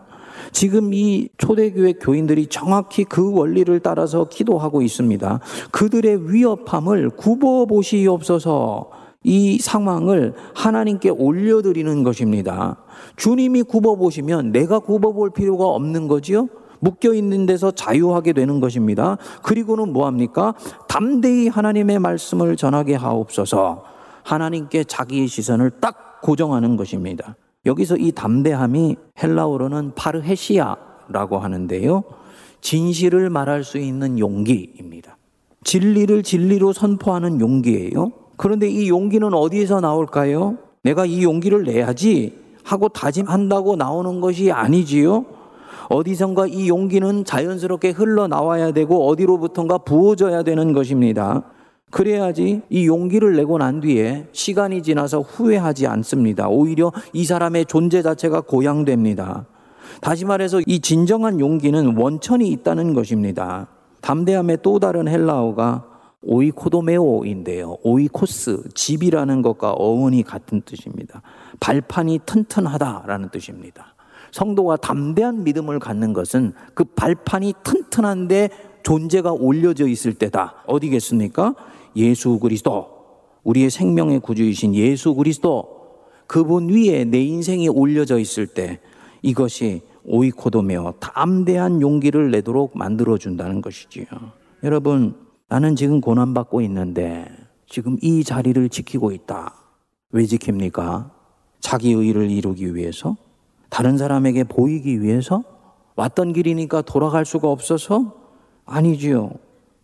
지금 0.50 0.92
이 0.92 1.28
초대교회 1.38 1.94
교인들이 1.94 2.48
정확히 2.48 3.04
그 3.04 3.32
원리를 3.32 3.78
따라서 3.80 4.24
기도하고 4.28 4.82
있습니다. 4.82 5.40
그들의 5.70 6.32
위협함을 6.32 7.10
굽어 7.10 7.66
보시옵소서 7.66 8.90
이 9.24 9.58
상황을 9.58 10.34
하나님께 10.54 11.08
올려드리는 11.08 12.04
것입니다. 12.04 12.76
주님이 13.16 13.62
굽어보시면 13.62 14.52
내가 14.52 14.78
굽어볼 14.78 15.30
필요가 15.30 15.66
없는 15.66 16.06
거지요? 16.08 16.48
묶여 16.80 17.14
있는 17.14 17.46
데서 17.46 17.70
자유하게 17.70 18.34
되는 18.34 18.60
것입니다. 18.60 19.16
그리고는 19.42 19.92
뭐합니까? 19.92 20.54
담대히 20.86 21.48
하나님의 21.48 21.98
말씀을 21.98 22.56
전하게 22.56 22.94
하옵소서. 22.94 23.84
하나님께 24.22 24.84
자기의 24.84 25.26
시선을 25.26 25.70
딱 25.80 26.20
고정하는 26.20 26.76
것입니다. 26.76 27.36
여기서 27.64 27.96
이 27.96 28.12
담대함이 28.12 28.96
헬라어로는 29.22 29.94
파르헤시아라고 29.94 31.38
하는데요. 31.38 32.02
진실을 32.60 33.30
말할 33.30 33.64
수 33.64 33.78
있는 33.78 34.18
용기입니다. 34.18 35.16
진리를 35.64 36.22
진리로 36.22 36.74
선포하는 36.74 37.40
용기예요. 37.40 38.23
그런데 38.36 38.68
이 38.68 38.88
용기는 38.88 39.32
어디에서 39.32 39.80
나올까요? 39.80 40.58
내가 40.82 41.06
이 41.06 41.22
용기를 41.22 41.64
내야지 41.64 42.38
하고 42.62 42.88
다짐한다고 42.88 43.76
나오는 43.76 44.20
것이 44.20 44.50
아니지요. 44.50 45.24
어디선가 45.88 46.46
이 46.46 46.68
용기는 46.68 47.24
자연스럽게 47.24 47.90
흘러나와야 47.90 48.72
되고 48.72 49.06
어디로부턴가 49.08 49.78
부어져야 49.78 50.42
되는 50.42 50.72
것입니다. 50.72 51.42
그래야지 51.90 52.62
이 52.70 52.86
용기를 52.86 53.36
내고 53.36 53.58
난 53.58 53.80
뒤에 53.80 54.26
시간이 54.32 54.82
지나서 54.82 55.20
후회하지 55.20 55.86
않습니다. 55.86 56.48
오히려 56.48 56.90
이 57.12 57.24
사람의 57.24 57.66
존재 57.66 58.02
자체가 58.02 58.40
고양됩니다. 58.40 59.46
다시 60.00 60.24
말해서 60.24 60.60
이 60.66 60.80
진정한 60.80 61.38
용기는 61.38 61.96
원천이 61.96 62.48
있다는 62.48 62.94
것입니다. 62.94 63.68
담대함의 64.00 64.58
또 64.62 64.80
다른 64.80 65.06
헬라어가 65.06 65.84
오이코도메오인데요. 66.24 67.78
오이코스, 67.82 68.70
집이라는 68.74 69.42
것과 69.42 69.72
어원이 69.72 70.22
같은 70.22 70.62
뜻입니다. 70.64 71.22
발판이 71.60 72.20
튼튼하다라는 72.26 73.30
뜻입니다. 73.30 73.94
성도가 74.32 74.76
담대한 74.76 75.44
믿음을 75.44 75.78
갖는 75.78 76.12
것은 76.12 76.54
그 76.74 76.84
발판이 76.84 77.54
튼튼한데 77.62 78.50
존재가 78.82 79.32
올려져 79.32 79.86
있을 79.86 80.14
때다. 80.14 80.64
어디겠습니까? 80.66 81.54
예수 81.96 82.38
그리스도. 82.38 82.88
우리의 83.44 83.70
생명의 83.70 84.20
구주이신 84.20 84.74
예수 84.74 85.14
그리스도. 85.14 85.74
그분 86.26 86.70
위에 86.70 87.04
내 87.04 87.22
인생이 87.22 87.68
올려져 87.68 88.18
있을 88.18 88.46
때 88.46 88.80
이것이 89.22 89.82
오이코도메어 90.04 90.94
담대한 91.00 91.80
용기를 91.80 92.30
내도록 92.30 92.76
만들어 92.76 93.16
준다는 93.18 93.60
것이지요. 93.60 94.06
여러분, 94.64 95.14
나는 95.48 95.76
지금 95.76 96.00
고난받고 96.00 96.60
있는데 96.62 97.28
지금 97.68 97.98
이 98.02 98.24
자리를 98.24 98.68
지키고 98.68 99.12
있다. 99.12 99.54
왜 100.10 100.24
지킵니까? 100.24 101.10
자기 101.60 101.92
의를 101.92 102.30
이루기 102.30 102.74
위해서? 102.74 103.16
다른 103.68 103.98
사람에게 103.98 104.44
보이기 104.44 105.02
위해서? 105.02 105.42
왔던 105.96 106.32
길이니까 106.32 106.82
돌아갈 106.82 107.24
수가 107.24 107.48
없어서? 107.48 108.14
아니지요. 108.64 109.30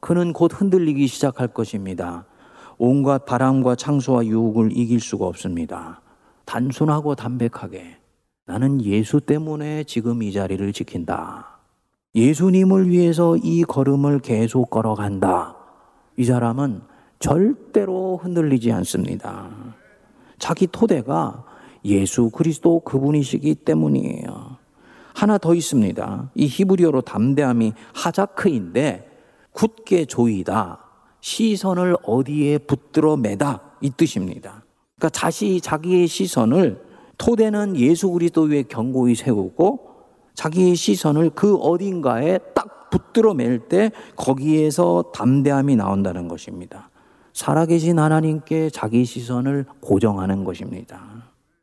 그는 0.00 0.32
곧 0.32 0.52
흔들리기 0.54 1.06
시작할 1.06 1.48
것입니다. 1.48 2.24
온갖 2.78 3.26
바람과 3.26 3.74
창수와 3.74 4.24
유혹을 4.24 4.76
이길 4.76 5.00
수가 5.00 5.26
없습니다. 5.26 6.00
단순하고 6.46 7.14
담백하게 7.14 7.98
나는 8.46 8.82
예수 8.82 9.20
때문에 9.20 9.84
지금 9.84 10.22
이 10.22 10.32
자리를 10.32 10.72
지킨다. 10.72 11.49
예수님을 12.14 12.88
위해서 12.88 13.36
이 13.36 13.62
걸음을 13.62 14.18
계속 14.20 14.70
걸어간다. 14.70 15.56
이 16.16 16.24
사람은 16.24 16.82
절대로 17.20 18.16
흔들리지 18.16 18.72
않습니다. 18.72 19.50
자기 20.38 20.66
토대가 20.66 21.44
예수 21.84 22.30
그리스도 22.30 22.80
그분이시기 22.80 23.56
때문이에요. 23.56 24.56
하나 25.14 25.38
더 25.38 25.54
있습니다. 25.54 26.30
이 26.34 26.46
히브리어로 26.46 27.02
담대함이 27.02 27.72
하자크인데 27.94 29.08
굳게 29.52 30.06
조이다. 30.06 30.84
시선을 31.20 31.96
어디에 32.02 32.58
붙들어 32.58 33.16
매다. 33.16 33.62
이 33.82 33.90
뜻입니다. 33.90 34.64
그러니까 34.96 35.10
자시 35.10 35.60
자기의 35.60 36.06
시선을 36.06 36.82
토대는 37.18 37.76
예수 37.76 38.10
그리스도 38.10 38.42
위에 38.42 38.62
견고히 38.62 39.14
세우고 39.14 39.89
자기의 40.34 40.74
시선을 40.76 41.30
그 41.30 41.56
어딘가에 41.56 42.38
딱 42.54 42.90
붙들어 42.90 43.34
맬 43.34 43.68
때 43.68 43.92
거기에서 44.16 45.04
담대함이 45.14 45.76
나온다는 45.76 46.28
것입니다. 46.28 46.90
살아계신 47.32 47.98
하나님께 47.98 48.70
자기 48.70 49.04
시선을 49.04 49.64
고정하는 49.80 50.44
것입니다. 50.44 51.00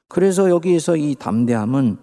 그래서 0.08 0.50
여기에서 0.50 0.96
이 0.96 1.16
담대함은 1.16 1.98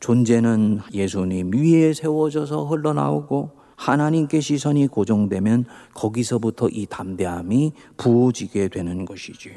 존재는 0.00 0.80
예수님 0.92 1.52
위에 1.54 1.92
세워져서 1.92 2.66
흘러나오고 2.66 3.50
하나님께 3.76 4.40
시선이 4.40 4.88
고정되면 4.88 5.64
거기서부터 5.94 6.68
이 6.70 6.86
담대함이 6.86 7.72
부어지게 7.96 8.68
되는 8.68 9.04
것이지요. 9.04 9.54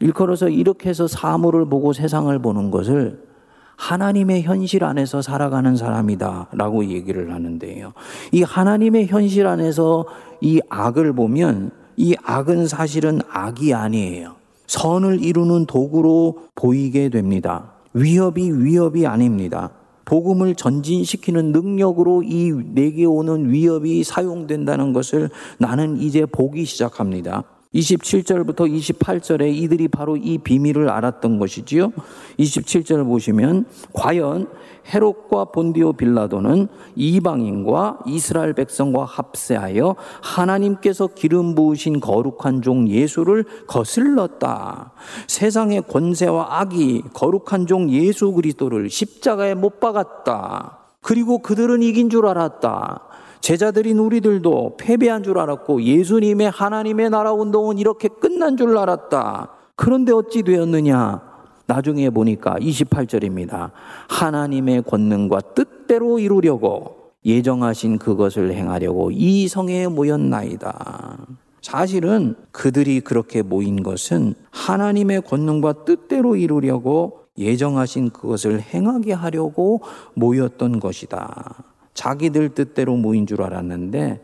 일컬어서 0.00 0.48
이렇게 0.48 0.88
해서 0.90 1.06
사물을 1.06 1.66
보고 1.66 1.92
세상을 1.92 2.36
보는 2.40 2.70
것을 2.70 3.31
하나님의 3.76 4.42
현실 4.42 4.84
안에서 4.84 5.22
살아가는 5.22 5.76
사람이다 5.76 6.48
라고 6.52 6.84
얘기를 6.84 7.32
하는데요. 7.34 7.92
이 8.32 8.42
하나님의 8.42 9.06
현실 9.06 9.46
안에서 9.46 10.06
이 10.40 10.60
악을 10.68 11.12
보면 11.14 11.70
이 11.96 12.16
악은 12.22 12.68
사실은 12.68 13.20
악이 13.30 13.74
아니에요. 13.74 14.36
선을 14.66 15.22
이루는 15.22 15.66
도구로 15.66 16.48
보이게 16.54 17.08
됩니다. 17.08 17.72
위협이 17.92 18.50
위협이 18.52 19.06
아닙니다. 19.06 19.70
복음을 20.04 20.54
전진시키는 20.54 21.52
능력으로 21.52 22.22
이 22.22 22.52
내게 22.74 23.04
오는 23.04 23.50
위협이 23.50 24.04
사용된다는 24.04 24.92
것을 24.92 25.30
나는 25.58 25.98
이제 25.98 26.26
보기 26.26 26.64
시작합니다. 26.64 27.44
27절부터 27.74 28.70
28절에 28.70 29.54
이들이 29.54 29.88
바로 29.88 30.16
이 30.16 30.38
비밀을 30.38 30.90
알았던 30.90 31.38
것이지요. 31.38 31.92
27절을 32.38 33.04
보시면 33.06 33.66
과연 33.92 34.48
헤롯과 34.92 35.46
본디오 35.46 35.92
빌라도는 35.94 36.68
이방인과 36.96 38.00
이스라엘 38.06 38.52
백성과 38.52 39.04
합세하여 39.04 39.96
하나님께서 40.20 41.08
기름 41.08 41.54
부으신 41.54 42.00
거룩한 42.00 42.62
종 42.62 42.88
예수를 42.88 43.44
거슬렀다. 43.66 44.92
세상의 45.28 45.84
권세와 45.88 46.60
악이 46.60 47.04
거룩한 47.14 47.66
종 47.66 47.88
예수 47.90 48.32
그리스도를 48.32 48.90
십자가에 48.90 49.54
못 49.54 49.80
박았다. 49.80 50.78
그리고 51.00 51.38
그들은 51.38 51.82
이긴 51.82 52.10
줄 52.10 52.26
알았다. 52.26 53.02
제자들인 53.42 53.98
우리들도 53.98 54.76
패배한 54.78 55.24
줄 55.24 55.38
알았고 55.38 55.82
예수님의 55.82 56.50
하나님의 56.50 57.10
나라 57.10 57.32
운동은 57.32 57.76
이렇게 57.76 58.08
끝난 58.08 58.56
줄 58.56 58.78
알았다. 58.78 59.50
그런데 59.74 60.12
어찌 60.12 60.42
되었느냐? 60.44 61.20
나중에 61.66 62.08
보니까 62.10 62.54
28절입니다. 62.60 63.72
하나님의 64.08 64.82
권능과 64.82 65.40
뜻대로 65.54 66.20
이루려고 66.20 67.12
예정하신 67.24 67.98
그것을 67.98 68.52
행하려고 68.52 69.10
이 69.10 69.48
성에 69.48 69.88
모였나이다. 69.88 71.16
사실은 71.62 72.36
그들이 72.52 73.00
그렇게 73.00 73.42
모인 73.42 73.82
것은 73.82 74.34
하나님의 74.50 75.22
권능과 75.22 75.84
뜻대로 75.84 76.36
이루려고 76.36 77.22
예정하신 77.38 78.10
그것을 78.10 78.60
행하게 78.60 79.14
하려고 79.14 79.80
모였던 80.14 80.78
것이다. 80.78 81.71
자기들 81.94 82.50
뜻대로 82.50 82.96
모인 82.96 83.26
줄 83.26 83.42
알았는데 83.42 84.20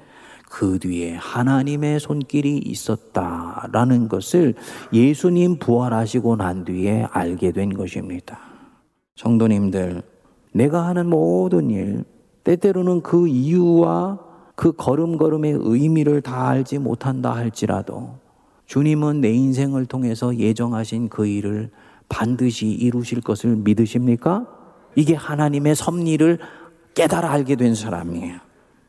그 0.51 0.79
뒤에 0.79 1.15
하나님의 1.15 2.01
손길이 2.01 2.57
있었다라는 2.59 4.09
것을 4.09 4.55
예수님 4.93 5.59
부활하시고 5.59 6.37
난 6.37 6.65
뒤에 6.65 7.07
알게 7.11 7.53
된 7.53 7.75
것입니다. 7.75 8.39
성도님들, 9.17 10.03
내가 10.53 10.87
하는 10.87 11.09
모든 11.09 11.71
일, 11.71 12.05
때때로는 12.45 13.03
그 13.03 13.29
이유와 13.29 14.21
그 14.55 14.73
걸음걸음의 14.73 15.59
의미를 15.61 16.23
다 16.23 16.49
알지 16.49 16.79
못한다 16.79 17.35
할지라도 17.35 18.17
주님은 18.67 19.21
내 19.21 19.31
인생을 19.31 19.87
통해서 19.87 20.37
예정하신 20.37 21.09
그 21.09 21.27
일을 21.27 21.71
반드시 22.09 22.69
이루실 22.69 23.21
것을 23.21 23.57
믿으십니까? 23.57 24.47
이게 24.95 25.15
하나님의 25.15 25.75
섭리를 25.75 26.39
깨달아 26.99 27.31
알게 27.31 27.55
된 27.55 27.77
사람이에요. 27.77 28.39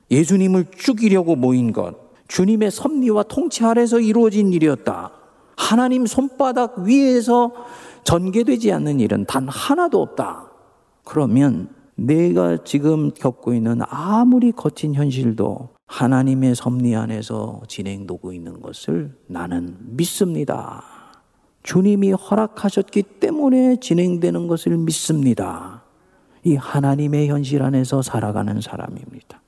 예수님을 0.10 0.66
죽이려고 0.76 1.36
모인 1.36 1.72
것, 1.72 1.96
주님의 2.28 2.72
섭리와 2.72 3.22
통치 3.24 3.64
아래서 3.64 4.00
이루어진 4.00 4.52
일이었다. 4.52 5.12
하나님 5.56 6.08
손바닥 6.08 6.80
위에서 6.80 7.54
전개되지 8.04 8.72
않는 8.74 9.00
일은 9.00 9.26
단 9.26 9.48
하나도 9.48 10.02
없다. 10.02 10.50
그러면 11.04 11.70
내가 11.94 12.58
지금 12.64 13.12
겪고 13.12 13.54
있는 13.54 13.82
아무리 13.88 14.54
거친 14.54 14.96
현실도 14.96 15.70
하나님의 15.86 16.56
섭리 16.56 16.96
안에서 16.96 17.62
진행되고 17.68 18.34
있는 18.34 18.60
것을 18.60 19.16
나는 19.28 19.78
믿습니다. 19.82 20.84
주님이 21.62 22.14
허락하셨기 22.14 23.04
때문에 23.04 23.80
진행되는 23.80 24.48
것을 24.48 24.78
믿습니다. 24.78 25.79
이 26.50 26.56
하나님의 26.56 27.30
현실 27.30 27.62
안에서 27.62 28.02
살아가는 28.02 28.60
사람입니다. 28.60 29.42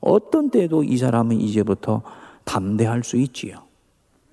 어떤 0.00 0.50
때도 0.50 0.82
이 0.82 0.96
사람은 0.96 1.40
이제부터 1.40 2.02
담대할 2.44 3.04
수 3.04 3.16
있지요. 3.18 3.56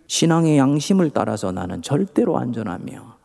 신앙의 0.07 0.57
양심을 0.57 1.11
따라서 1.11 1.51
나는 1.51 1.81
절대로 1.81 2.37
안전하며 2.37 3.17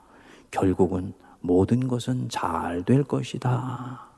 결국은 0.51 1.15
모든 1.41 1.89
것은 1.89 2.29
잘 2.29 2.83
될 2.85 3.05
것이다. 3.05 4.09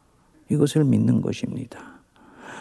이것을 0.49 0.85
믿는 0.85 1.21
것입니다. 1.21 1.79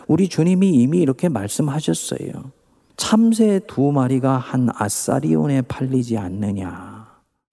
우리 0.07 0.27
주님이 0.27 0.69
이미 0.69 0.99
이렇게 0.99 1.29
말씀하셨어요. 1.29 2.51
참새 2.97 3.59
두 3.67 3.91
마리가 3.91 4.37
한 4.37 4.69
아사리온에 4.73 5.61
팔리지 5.63 6.17
않느냐. 6.17 6.94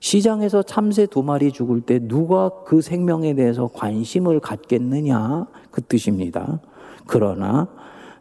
시장에서 0.03 0.65
참새 0.65 1.07
두 1.07 1.23
마리 1.23 1.53
죽을 1.53 1.81
때 1.81 2.01
누가 2.01 2.51
그 2.65 2.83
생명에 2.83 3.35
대해서 3.35 3.69
관심을 3.69 4.41
갖겠느냐. 4.41 5.47
그 5.71 5.81
뜻입니다. 5.81 6.61
그러나 7.07 7.69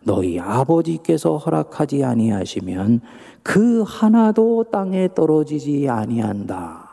너희 0.03 0.39
아버지께서 0.39 1.37
허락하지 1.37 2.03
아니하시면 2.03 3.01
그 3.41 3.81
하나도 3.81 4.65
땅에 4.71 5.09
떨어지지 5.15 5.89
아니한다. 5.89 6.87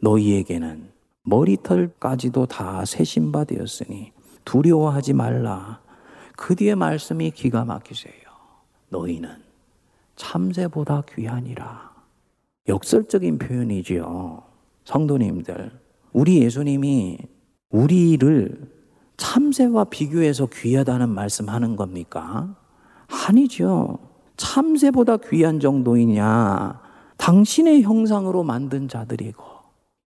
너희에게는 0.00 0.88
머리털까지도 1.22 2.46
다 2.46 2.84
세신 2.84 3.30
바 3.30 3.44
되었으니 3.44 4.10
두려워하지 4.44 5.12
말라. 5.12 5.78
그 6.36 6.56
뒤에 6.56 6.74
말씀이 6.74 7.30
기가 7.30 7.64
막히세요. 7.64 8.12
너희는 8.88 9.30
참새보다 10.16 11.04
귀하니라. 11.08 11.93
역설적인 12.68 13.38
표현이지요. 13.38 14.42
성도님들, 14.84 15.70
우리 16.12 16.42
예수님이 16.42 17.18
우리를 17.70 18.72
참새와 19.16 19.84
비교해서 19.84 20.46
귀하다는 20.46 21.08
말씀 21.08 21.48
하는 21.48 21.76
겁니까? 21.76 22.56
아니죠. 23.26 23.98
참새보다 24.36 25.18
귀한 25.18 25.60
정도이냐? 25.60 26.80
당신의 27.16 27.82
형상으로 27.82 28.42
만든 28.42 28.88
자들이고 28.88 29.42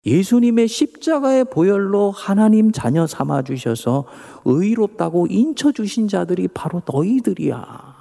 예수님의 0.05 0.68
십자가의 0.68 1.44
보혈로 1.47 2.11
하나님 2.11 2.73
자녀 2.73 3.07
삼아 3.07 3.42
주셔서 3.42 4.05
의롭다고 4.44 5.27
인쳐 5.29 5.73
주신 5.73 6.09
자들이 6.09 6.49
바로 6.49 6.83
너희들이야. 6.90 7.97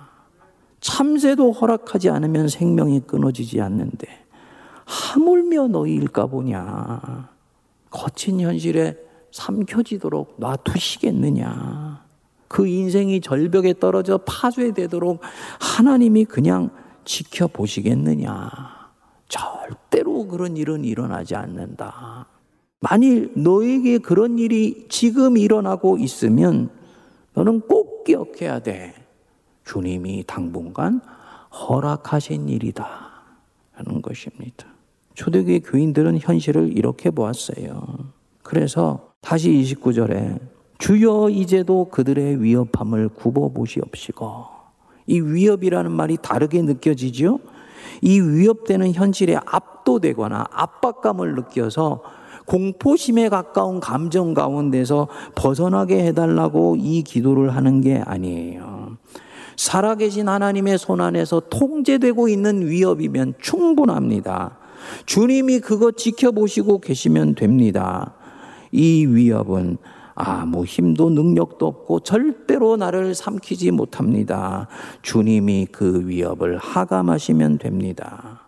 참새도 0.79 1.53
허락하지 1.53 2.09
않으면 2.09 2.47
생명이 2.47 3.01
끊어지지 3.01 3.61
않는데 3.61 4.26
하물며 4.87 5.67
너희일까 5.67 6.27
보냐. 6.27 7.29
거친 7.89 8.39
현실에 8.39 8.97
삼켜지도록 9.31 10.35
놔두시겠느냐. 10.37 12.05
그 12.47 12.65
인생이 12.65 13.19
절벽에 13.19 13.73
떨어져 13.77 14.17
파괴되도록 14.19 15.21
하나님이 15.59 16.25
그냥 16.25 16.69
지켜보시겠느냐. 17.03 18.49
절대로 19.27 20.25
그런 20.27 20.55
일은 20.55 20.85
일어나지 20.85 21.35
않는다. 21.35 22.27
만일 22.79 23.33
너에게 23.35 23.97
그런 23.97 24.39
일이 24.39 24.85
지금 24.89 25.37
일어나고 25.37 25.97
있으면 25.97 26.69
너는 27.33 27.61
꼭 27.61 28.05
기억해야 28.05 28.59
돼. 28.59 28.93
주님이 29.65 30.23
당분간 30.25 31.01
허락하신 31.51 32.47
일이다. 32.47 33.11
하는 33.73 34.01
것입니다. 34.01 34.76
초대교회 35.17 35.59
교인들은 35.59 36.19
현실을 36.19 36.77
이렇게 36.77 37.09
보았어요. 37.09 37.81
그래서 38.43 39.13
다시 39.19 39.49
29절에 39.49 40.39
주여 40.77 41.29
이제도 41.31 41.85
그들의 41.85 42.43
위협함을 42.43 43.09
굽어 43.09 43.49
보시옵시고 43.49 44.45
이 45.07 45.19
위협이라는 45.19 45.91
말이 45.91 46.17
다르게 46.21 46.61
느껴지죠? 46.61 47.39
이 48.03 48.19
위협되는 48.19 48.91
현실에 48.93 49.39
압도되거나 49.43 50.45
압박감을 50.51 51.33
느껴서 51.33 52.03
공포심에 52.45 53.29
가까운 53.29 53.79
감정 53.79 54.35
가운데서 54.35 55.07
벗어나게 55.33 56.05
해달라고 56.05 56.75
이 56.77 57.01
기도를 57.01 57.55
하는 57.55 57.81
게 57.81 58.03
아니에요. 58.05 58.97
살아계신 59.55 60.29
하나님의 60.29 60.77
손 60.77 61.01
안에서 61.01 61.41
통제되고 61.49 62.29
있는 62.29 62.67
위협이면 62.67 63.33
충분합니다. 63.41 64.56
주님이 65.05 65.59
그거 65.59 65.91
지켜보시고 65.91 66.79
계시면 66.79 67.35
됩니다. 67.35 68.13
이 68.71 69.05
위협은 69.05 69.77
아무 70.15 70.65
힘도 70.65 71.11
능력도 71.11 71.67
없고 71.67 71.99
절대로 71.99 72.75
나를 72.75 73.13
삼키지 73.13 73.71
못합니다. 73.71 74.67
주님이 75.03 75.67
그 75.71 76.07
위협을 76.07 76.57
하감하시면 76.57 77.59
됩니다. 77.59 78.47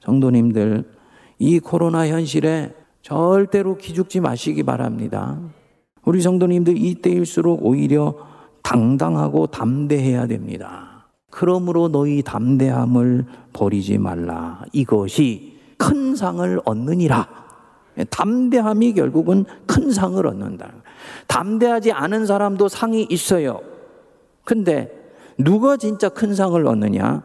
성도님들, 0.00 0.90
이 1.38 1.60
코로나 1.60 2.08
현실에 2.08 2.74
절대로 3.00 3.76
기죽지 3.76 4.20
마시기 4.20 4.64
바랍니다. 4.64 5.38
우리 6.04 6.20
성도님들 6.20 6.76
이때일수록 6.76 7.64
오히려 7.64 8.16
당당하고 8.62 9.46
담대해야 9.46 10.26
됩니다. 10.26 11.06
그러므로 11.30 11.88
너희 11.88 12.22
담대함을 12.22 13.26
버리지 13.52 13.98
말라. 13.98 14.62
이것이 14.72 15.53
큰 15.84 16.16
상을 16.16 16.60
얻느니라. 16.64 17.28
담대함이 18.10 18.94
결국은 18.94 19.44
큰 19.66 19.90
상을 19.92 20.24
얻는다. 20.26 20.72
담대하지 21.26 21.92
않은 21.92 22.26
사람도 22.26 22.68
상이 22.68 23.06
있어요. 23.08 23.60
근데 24.44 24.90
누가 25.38 25.76
진짜 25.76 26.08
큰 26.08 26.34
상을 26.34 26.64
얻느냐? 26.66 27.22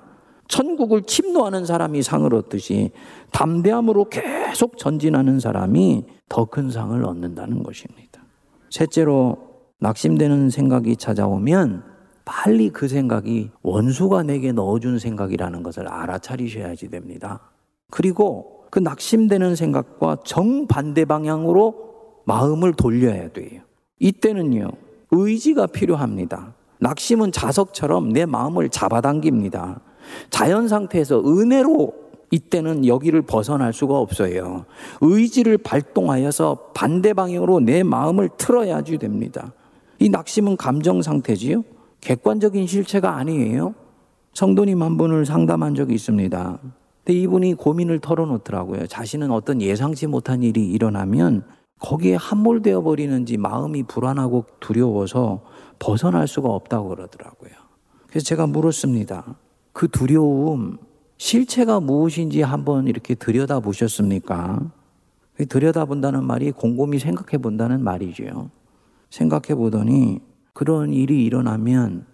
천국을 0.47 1.03
침노하는 1.03 1.65
사람이 1.65 2.01
상을 2.01 2.33
얻듯이 2.33 2.91
담대함으로 3.31 4.09
계속 4.09 4.77
전진하는 4.77 5.39
사람이 5.39 6.05
더 6.27 6.45
큰 6.45 6.71
상을 6.71 7.03
얻는다는 7.03 7.63
것입니다. 7.63 8.21
셋째로 8.69 9.37
낙심되는 9.79 10.49
생각이 10.49 10.97
찾아오면 10.97 11.83
빨리 12.25 12.69
그 12.69 12.87
생각이 12.87 13.51
원수가 13.63 14.23
내게 14.23 14.51
넣어준 14.51 14.99
생각이라는 14.99 15.63
것을 15.63 15.87
알아차리셔야지 15.87 16.89
됩니다. 16.89 17.41
그리고 17.89 18.65
그 18.69 18.79
낙심되는 18.79 19.55
생각과 19.55 20.17
정반대 20.23 21.05
방향으로 21.05 21.89
마음을 22.25 22.73
돌려야 22.73 23.29
돼요. 23.29 23.61
이때는요, 23.99 24.69
의지가 25.11 25.67
필요합니다. 25.67 26.53
낙심은 26.79 27.31
자석처럼 27.31 28.13
내 28.13 28.25
마음을 28.25 28.69
잡아당깁니다. 28.69 29.81
자연 30.29 30.67
상태에서 30.67 31.21
은혜로 31.25 31.93
이때는 32.31 32.85
여기를 32.85 33.23
벗어날 33.23 33.73
수가 33.73 33.97
없어요. 33.97 34.65
의지를 35.01 35.57
발동하여서 35.57 36.71
반대 36.75 37.13
방향으로 37.13 37.59
내 37.59 37.83
마음을 37.83 38.29
틀어야지 38.37 38.97
됩니다. 38.99 39.51
이 39.97 40.09
낙심은 40.09 40.57
감정 40.57 41.01
상태지요? 41.01 41.63
객관적인 42.01 42.67
실체가 42.67 43.15
아니에요. 43.15 43.73
성도님 44.33 44.81
한 44.83 44.97
분을 44.97 45.25
상담한 45.25 45.75
적이 45.75 45.95
있습니다. 45.95 46.59
근데 47.09 47.21
이분이 47.21 47.55
고민을 47.55 48.01
털어놓더라고요. 48.01 48.85
자신은 48.85 49.31
어떤 49.31 49.63
예상치 49.63 50.05
못한 50.05 50.43
일이 50.43 50.67
일어나면 50.67 51.43
거기에 51.79 52.13
함몰되어 52.13 52.83
버리는지 52.83 53.35
마음이 53.37 53.81
불안하고 53.81 54.45
두려워서 54.59 55.41
벗어날 55.79 56.27
수가 56.27 56.49
없다고 56.49 56.89
그러더라고요. 56.89 57.49
그래서 58.05 58.23
제가 58.25 58.45
물었습니다. 58.45 59.25
그 59.73 59.87
두려움, 59.87 60.77
실체가 61.17 61.79
무엇인지 61.79 62.43
한번 62.43 62.85
이렇게 62.85 63.15
들여다 63.15 63.59
보셨습니까? 63.59 64.71
들여다 65.49 65.85
본다는 65.85 66.23
말이 66.23 66.51
곰곰이 66.51 66.99
생각해 66.99 67.41
본다는 67.41 67.83
말이죠. 67.83 68.51
생각해 69.09 69.55
보더니 69.55 70.19
그런 70.53 70.93
일이 70.93 71.25
일어나면 71.25 72.05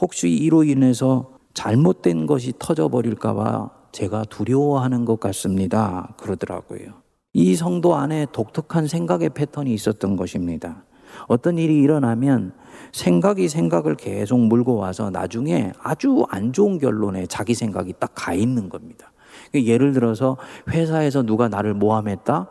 혹시 0.00 0.30
이로 0.30 0.64
인해서 0.64 1.32
잘못된 1.52 2.24
것이 2.24 2.54
터져 2.58 2.88
버릴까봐 2.88 3.76
제가 3.92 4.24
두려워하는 4.24 5.04
것 5.04 5.20
같습니다. 5.20 6.14
그러더라고요. 6.18 7.02
이 7.32 7.54
성도 7.56 7.94
안에 7.94 8.26
독특한 8.32 8.86
생각의 8.86 9.30
패턴이 9.30 9.72
있었던 9.74 10.16
것입니다. 10.16 10.84
어떤 11.26 11.58
일이 11.58 11.78
일어나면 11.80 12.52
생각이 12.92 13.48
생각을 13.48 13.96
계속 13.96 14.38
물고 14.38 14.76
와서 14.76 15.10
나중에 15.10 15.72
아주 15.80 16.24
안 16.28 16.52
좋은 16.52 16.78
결론에 16.78 17.26
자기 17.26 17.54
생각이 17.54 17.94
딱 17.98 18.14
가 18.14 18.34
있는 18.34 18.68
겁니다. 18.68 19.12
예를 19.54 19.92
들어서 19.92 20.36
회사에서 20.68 21.22
누가 21.22 21.48
나를 21.48 21.74
모함했다? 21.74 22.48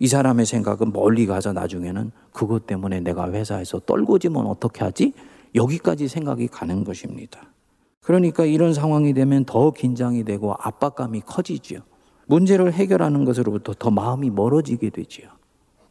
이 0.00 0.06
사람의 0.06 0.46
생각은 0.46 0.92
멀리 0.92 1.26
가서 1.26 1.52
나중에는 1.52 2.12
그것 2.32 2.66
때문에 2.66 3.00
내가 3.00 3.30
회사에서 3.30 3.80
떨고지면 3.80 4.46
어떻게 4.46 4.84
하지? 4.84 5.12
여기까지 5.54 6.06
생각이 6.08 6.48
가는 6.48 6.84
것입니다. 6.84 7.40
그러니까 8.08 8.46
이런 8.46 8.72
상황이 8.72 9.12
되면 9.12 9.44
더 9.44 9.70
긴장이 9.70 10.24
되고 10.24 10.54
압박감이 10.54 11.20
커지죠. 11.26 11.82
문제를 12.26 12.72
해결하는 12.72 13.26
것으로부터 13.26 13.74
더 13.74 13.90
마음이 13.90 14.30
멀어지게 14.30 14.88
되지요. 14.88 15.28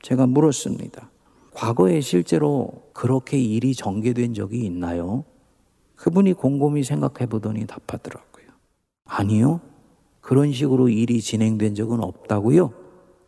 제가 0.02 0.26
물었습니다. 0.26 1.12
과거에 1.54 2.02
실제로 2.02 2.72
그렇게 2.94 3.38
일이 3.38 3.76
전개된 3.76 4.34
적이 4.34 4.66
있나요? 4.66 5.26
그분이 5.96 6.34
곰곰이 6.34 6.84
생각해 6.84 7.28
보더니 7.30 7.68
답하더라고요. 7.68 8.48
아니요. 9.06 9.62
그런 10.20 10.52
식으로 10.52 10.90
일이 10.90 11.22
진행된 11.22 11.76
적은 11.76 12.02
없다고요? 12.02 12.74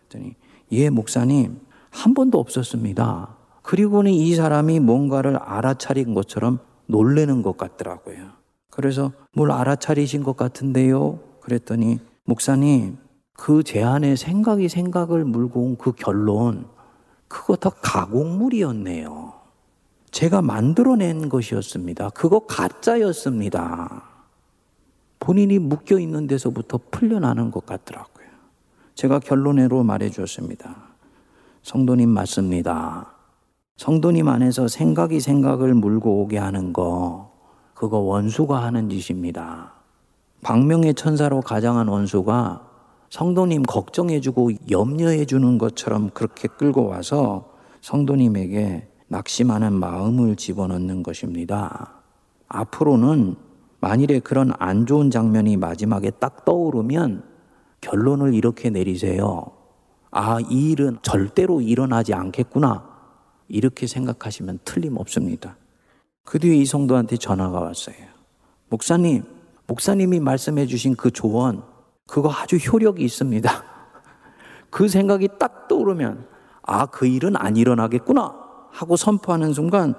그랬더니 0.07 0.33
예, 0.71 0.89
목사님. 0.89 1.59
한 1.91 2.15
번도 2.15 2.39
없었습니다. 2.39 3.37
그리고는 3.61 4.09
이 4.09 4.33
사람이 4.33 4.79
뭔가를 4.79 5.37
알아차린 5.37 6.15
것처럼 6.15 6.57
놀래는 6.87 7.43
것 7.43 7.55
같더라고요. 7.55 8.38
그래서 8.79 9.11
뭘 9.35 9.51
알아차리신 9.51 10.23
것 10.23 10.37
같은데요? 10.37 11.19
그랬더니 11.41 11.99
목사님, 12.23 12.97
그 13.33 13.61
제 13.61 13.83
안에 13.83 14.15
생각이 14.15 14.69
생각을 14.69 15.25
물고 15.25 15.63
온 15.63 15.75
그 15.75 15.91
결론, 15.91 16.65
그거 17.27 17.57
다 17.57 17.71
가공물이었네요. 17.81 19.33
제가 20.11 20.41
만들어낸 20.41 21.27
것이었습니다. 21.27 22.11
그거 22.11 22.39
가짜였습니다. 22.45 24.03
본인이 25.19 25.59
묶여 25.59 25.99
있는 25.99 26.25
데서부터 26.27 26.79
풀려나는 26.89 27.51
것 27.51 27.65
같더라고요. 27.65 28.27
제가 28.95 29.19
결론으로 29.19 29.83
말해 29.83 30.09
주었습니다. 30.09 30.73
성도님 31.63 32.07
맞습니다. 32.07 33.11
성도님 33.75 34.29
안에서 34.29 34.69
생각이 34.69 35.19
생각을 35.19 35.73
물고 35.73 36.21
오게 36.21 36.37
하는 36.37 36.71
거, 36.71 37.28
그거 37.79 37.99
원수가 37.99 38.61
하는 38.61 38.89
짓입니다. 38.89 39.71
광명의 40.43 40.95
천사로 40.95 41.39
가장한 41.39 41.87
원수가 41.87 42.67
성도님 43.09 43.63
걱정해주고 43.63 44.51
염려해주는 44.69 45.57
것처럼 45.57 46.09
그렇게 46.09 46.49
끌고 46.49 46.87
와서 46.87 47.53
성도님에게 47.79 48.89
낙심하는 49.07 49.71
마음을 49.71 50.35
집어넣는 50.35 51.03
것입니다. 51.03 51.93
앞으로는 52.49 53.37
만일에 53.79 54.19
그런 54.19 54.51
안 54.59 54.85
좋은 54.85 55.09
장면이 55.09 55.55
마지막에 55.55 56.09
딱 56.11 56.43
떠오르면 56.43 57.23
결론을 57.79 58.33
이렇게 58.33 58.69
내리세요. 58.69 59.51
아, 60.11 60.39
이 60.41 60.71
일은 60.71 60.97
절대로 61.01 61.61
일어나지 61.61 62.13
않겠구나. 62.13 62.83
이렇게 63.47 63.87
생각하시면 63.87 64.59
틀림없습니다. 64.65 65.55
그 66.29 66.37
뒤에 66.37 66.57
이 66.57 66.65
성도한테 66.65 67.17
전화가 67.17 67.59
왔어요. 67.59 67.95
목사님, 68.69 69.23
목사님이 69.65 70.19
말씀해 70.19 70.67
주신 70.67 70.95
그 70.95 71.09
조언, 71.09 71.63
그거 72.05 72.31
아주 72.31 72.57
효력이 72.57 73.03
있습니다. 73.03 73.49
그 74.69 74.87
생각이 74.87 75.27
딱 75.39 75.67
떠오르면 75.67 76.27
아, 76.61 76.85
그 76.85 77.07
일은 77.07 77.35
안 77.35 77.57
일어나겠구나 77.57 78.35
하고 78.69 78.95
선포하는 78.95 79.53
순간 79.53 79.95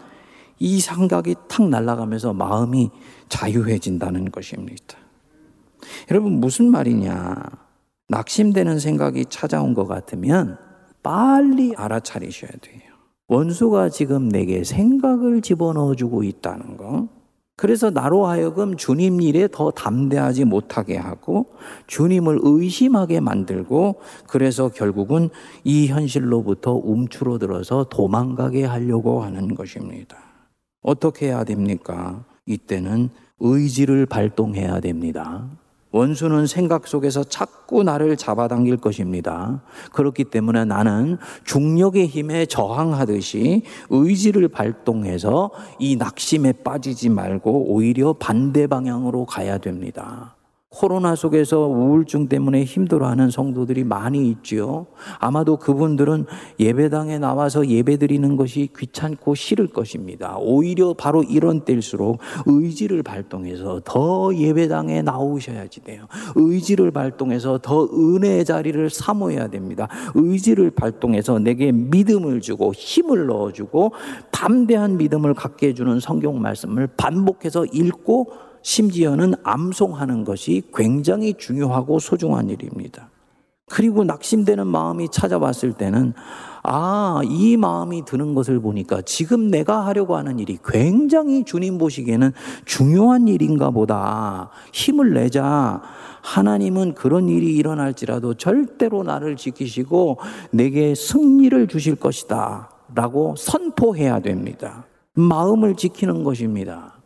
이 0.60 0.78
생각이 0.78 1.34
탁 1.48 1.68
날아가면서 1.68 2.32
마음이 2.32 2.92
자유해진다는 3.28 4.30
것입니다. 4.30 4.98
여러분, 6.12 6.34
무슨 6.34 6.70
말이냐. 6.70 7.42
낙심되는 8.06 8.78
생각이 8.78 9.24
찾아온 9.30 9.74
것 9.74 9.88
같으면 9.88 10.58
빨리 11.02 11.74
알아차리셔야 11.76 12.52
돼요. 12.60 12.89
원수가 13.30 13.90
지금 13.90 14.28
내게 14.28 14.64
생각을 14.64 15.40
집어넣어 15.40 15.94
주고 15.94 16.24
있다는 16.24 16.76
거. 16.76 17.06
그래서 17.56 17.88
나로 17.88 18.26
하여금 18.26 18.76
주님 18.76 19.20
일에 19.20 19.46
더 19.46 19.70
담대하지 19.70 20.46
못하게 20.46 20.96
하고 20.96 21.46
주님을 21.86 22.40
의심하게 22.42 23.20
만들고 23.20 24.00
그래서 24.26 24.68
결국은 24.68 25.28
이 25.62 25.86
현실로부터 25.86 26.72
움츠러들어서 26.74 27.84
도망가게 27.84 28.64
하려고 28.64 29.22
하는 29.22 29.54
것입니다. 29.54 30.16
어떻게 30.82 31.26
해야 31.26 31.44
됩니까? 31.44 32.24
이때는 32.46 33.10
의지를 33.38 34.06
발동해야 34.06 34.80
됩니다. 34.80 35.48
원수는 35.92 36.46
생각 36.46 36.86
속에서 36.86 37.24
자꾸 37.24 37.82
나를 37.82 38.16
잡아당길 38.16 38.76
것입니다. 38.76 39.62
그렇기 39.92 40.24
때문에 40.24 40.64
나는 40.64 41.18
중력의 41.44 42.06
힘에 42.06 42.46
저항하듯이 42.46 43.62
의지를 43.90 44.48
발동해서 44.48 45.50
이 45.78 45.96
낙심에 45.96 46.52
빠지지 46.64 47.08
말고 47.08 47.72
오히려 47.72 48.12
반대 48.12 48.66
방향으로 48.66 49.26
가야 49.26 49.58
됩니다. 49.58 50.36
코로나 50.70 51.16
속에서 51.16 51.66
우울증 51.66 52.28
때문에 52.28 52.62
힘들어하는 52.62 53.30
성도들이 53.30 53.82
많이 53.82 54.30
있지요. 54.30 54.86
아마도 55.18 55.56
그분들은 55.56 56.26
예배당에 56.60 57.18
나와서 57.18 57.66
예배 57.66 57.96
드리는 57.96 58.36
것이 58.36 58.68
귀찮고 58.78 59.34
싫을 59.34 59.66
것입니다. 59.66 60.36
오히려 60.38 60.94
바로 60.94 61.24
이런 61.24 61.64
때일수록 61.64 62.20
의지를 62.46 63.02
발동해서 63.02 63.80
더 63.84 64.32
예배당에 64.32 65.02
나오셔야지 65.02 65.80
돼요. 65.80 66.06
의지를 66.36 66.92
발동해서 66.92 67.58
더 67.58 67.86
은혜의 67.86 68.44
자리를 68.44 68.90
사모해야 68.90 69.48
됩니다. 69.48 69.88
의지를 70.14 70.70
발동해서 70.70 71.40
내게 71.40 71.72
믿음을 71.72 72.40
주고 72.40 72.72
힘을 72.72 73.26
넣어주고 73.26 73.92
담대한 74.30 74.98
믿음을 74.98 75.34
갖게 75.34 75.68
해주는 75.68 75.98
성경 75.98 76.40
말씀을 76.40 76.86
반복해서 76.96 77.64
읽고 77.64 78.49
심지어는 78.62 79.34
암송하는 79.42 80.24
것이 80.24 80.62
굉장히 80.74 81.34
중요하고 81.34 81.98
소중한 81.98 82.48
일입니다. 82.48 83.10
그리고 83.70 84.02
낙심되는 84.04 84.66
마음이 84.66 85.08
찾아왔을 85.10 85.72
때는 85.72 86.12
아, 86.62 87.20
이 87.24 87.56
마음이 87.56 88.04
드는 88.04 88.34
것을 88.34 88.60
보니까 88.60 89.00
지금 89.02 89.50
내가 89.50 89.86
하려고 89.86 90.16
하는 90.16 90.38
일이 90.38 90.58
굉장히 90.64 91.44
주님 91.44 91.78
보시기에는 91.78 92.32
중요한 92.66 93.28
일인가 93.28 93.70
보다. 93.70 94.50
힘을 94.72 95.14
내자. 95.14 95.80
하나님은 96.22 96.94
그런 96.94 97.28
일이 97.28 97.54
일어날지라도 97.56 98.34
절대로 98.34 99.04
나를 99.04 99.36
지키시고 99.36 100.18
내게 100.50 100.94
승리를 100.94 101.66
주실 101.68 101.94
것이다. 101.94 102.70
라고 102.94 103.34
선포해야 103.38 104.20
됩니다. 104.20 104.84
마음을 105.14 105.76
지키는 105.76 106.24
것입니다. 106.24 106.99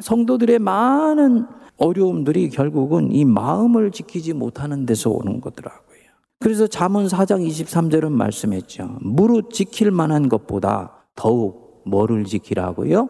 성도들의 0.00 0.58
많은 0.58 1.46
어려움들이 1.76 2.50
결국은 2.50 3.12
이 3.12 3.24
마음을 3.24 3.90
지키지 3.90 4.32
못하는 4.32 4.84
데서 4.84 5.10
오는 5.10 5.40
거더라고요. 5.40 5.98
그래서 6.40 6.66
잠언 6.66 7.06
4장 7.06 7.46
23절은 7.46 8.10
말씀했죠. 8.10 8.98
무릇 9.00 9.50
지킬 9.50 9.90
만한 9.90 10.28
것보다 10.28 10.92
더욱 11.14 11.82
뭐를 11.84 12.24
지키라고요? 12.24 13.08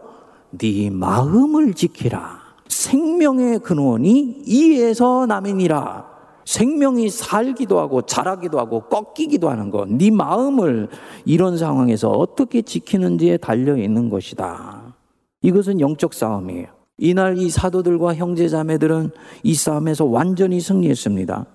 네 0.51 0.89
마음을 0.89 1.73
지키라. 1.73 2.39
생명의 2.67 3.59
근원이 3.59 4.43
이에서 4.45 5.25
남이니라. 5.25 6.07
생명이 6.45 7.09
살기도 7.09 7.79
하고 7.79 8.01
자라기도 8.01 8.57
하고 8.57 8.81
꺾이기도 8.81 9.49
하는 9.49 9.69
것. 9.69 9.87
네 9.87 10.09
마음을 10.09 10.89
이런 11.25 11.57
상황에서 11.57 12.09
어떻게 12.09 12.63
지키는지에 12.63 13.37
달려 13.37 13.77
있는 13.77 14.09
것이다. 14.09 14.95
이것은 15.41 15.79
영적 15.79 16.15
싸움이에요. 16.15 16.78
이날 16.99 17.37
이 17.37 17.49
사도들과 17.49 18.15
형제자매들은 18.15 19.11
이 19.43 19.53
싸움에서 19.55 20.05
완전히 20.05 20.59
승리했습니다. 20.59 21.45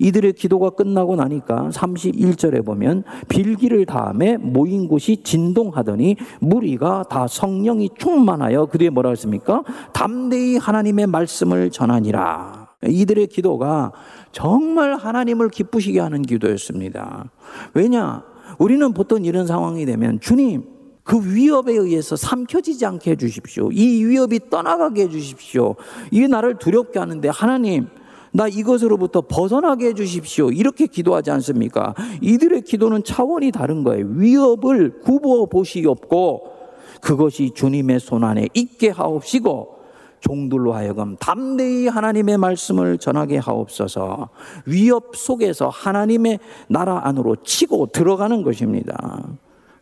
이들의 0.00 0.32
기도가 0.32 0.70
끝나고 0.70 1.16
나니까 1.16 1.68
31절에 1.70 2.64
보면 2.64 3.04
빌기를 3.28 3.86
다음에 3.86 4.36
모인 4.36 4.88
곳이 4.88 5.22
진동하더니 5.22 6.16
무리가 6.40 7.04
다 7.08 7.26
성령이 7.26 7.90
충만하여 7.98 8.66
그 8.66 8.78
뒤에 8.78 8.90
뭐라 8.90 9.10
했습니까? 9.10 9.62
담대히 9.92 10.56
하나님의 10.56 11.06
말씀을 11.06 11.70
전하니라. 11.70 12.68
이들의 12.86 13.26
기도가 13.26 13.92
정말 14.30 14.94
하나님을 14.94 15.48
기쁘시게 15.50 16.00
하는 16.00 16.22
기도였습니다. 16.22 17.30
왜냐? 17.74 18.22
우리는 18.58 18.92
보통 18.92 19.24
이런 19.24 19.46
상황이 19.46 19.84
되면 19.84 20.20
주님, 20.20 20.64
그 21.08 21.18
위협에 21.24 21.72
의해서 21.72 22.16
삼켜지지 22.16 22.84
않게 22.84 23.12
해주십시오. 23.12 23.70
이 23.72 24.04
위협이 24.04 24.50
떠나가게 24.50 25.04
해주십시오. 25.04 25.74
이게 26.10 26.26
나를 26.26 26.58
두렵게 26.58 26.98
하는데 26.98 27.26
하나님, 27.30 27.88
나 28.30 28.46
이것으로부터 28.46 29.22
벗어나게 29.22 29.86
해주십시오. 29.86 30.50
이렇게 30.50 30.86
기도하지 30.86 31.30
않습니까? 31.30 31.94
이들의 32.20 32.60
기도는 32.60 33.04
차원이 33.04 33.52
다른 33.52 33.84
거예요. 33.84 34.04
위협을 34.06 35.00
굽어 35.00 35.46
보시옵고 35.46 36.52
그것이 37.00 37.52
주님의 37.54 38.00
손 38.00 38.22
안에 38.22 38.48
있게 38.52 38.90
하옵시고 38.90 39.78
종들로 40.20 40.74
하여금 40.74 41.16
담대히 41.16 41.88
하나님의 41.88 42.36
말씀을 42.36 42.98
전하게 42.98 43.38
하옵소서 43.38 44.28
위협 44.66 45.16
속에서 45.16 45.70
하나님의 45.70 46.38
나라 46.68 47.00
안으로 47.06 47.36
치고 47.36 47.86
들어가는 47.92 48.42
것입니다. 48.42 49.22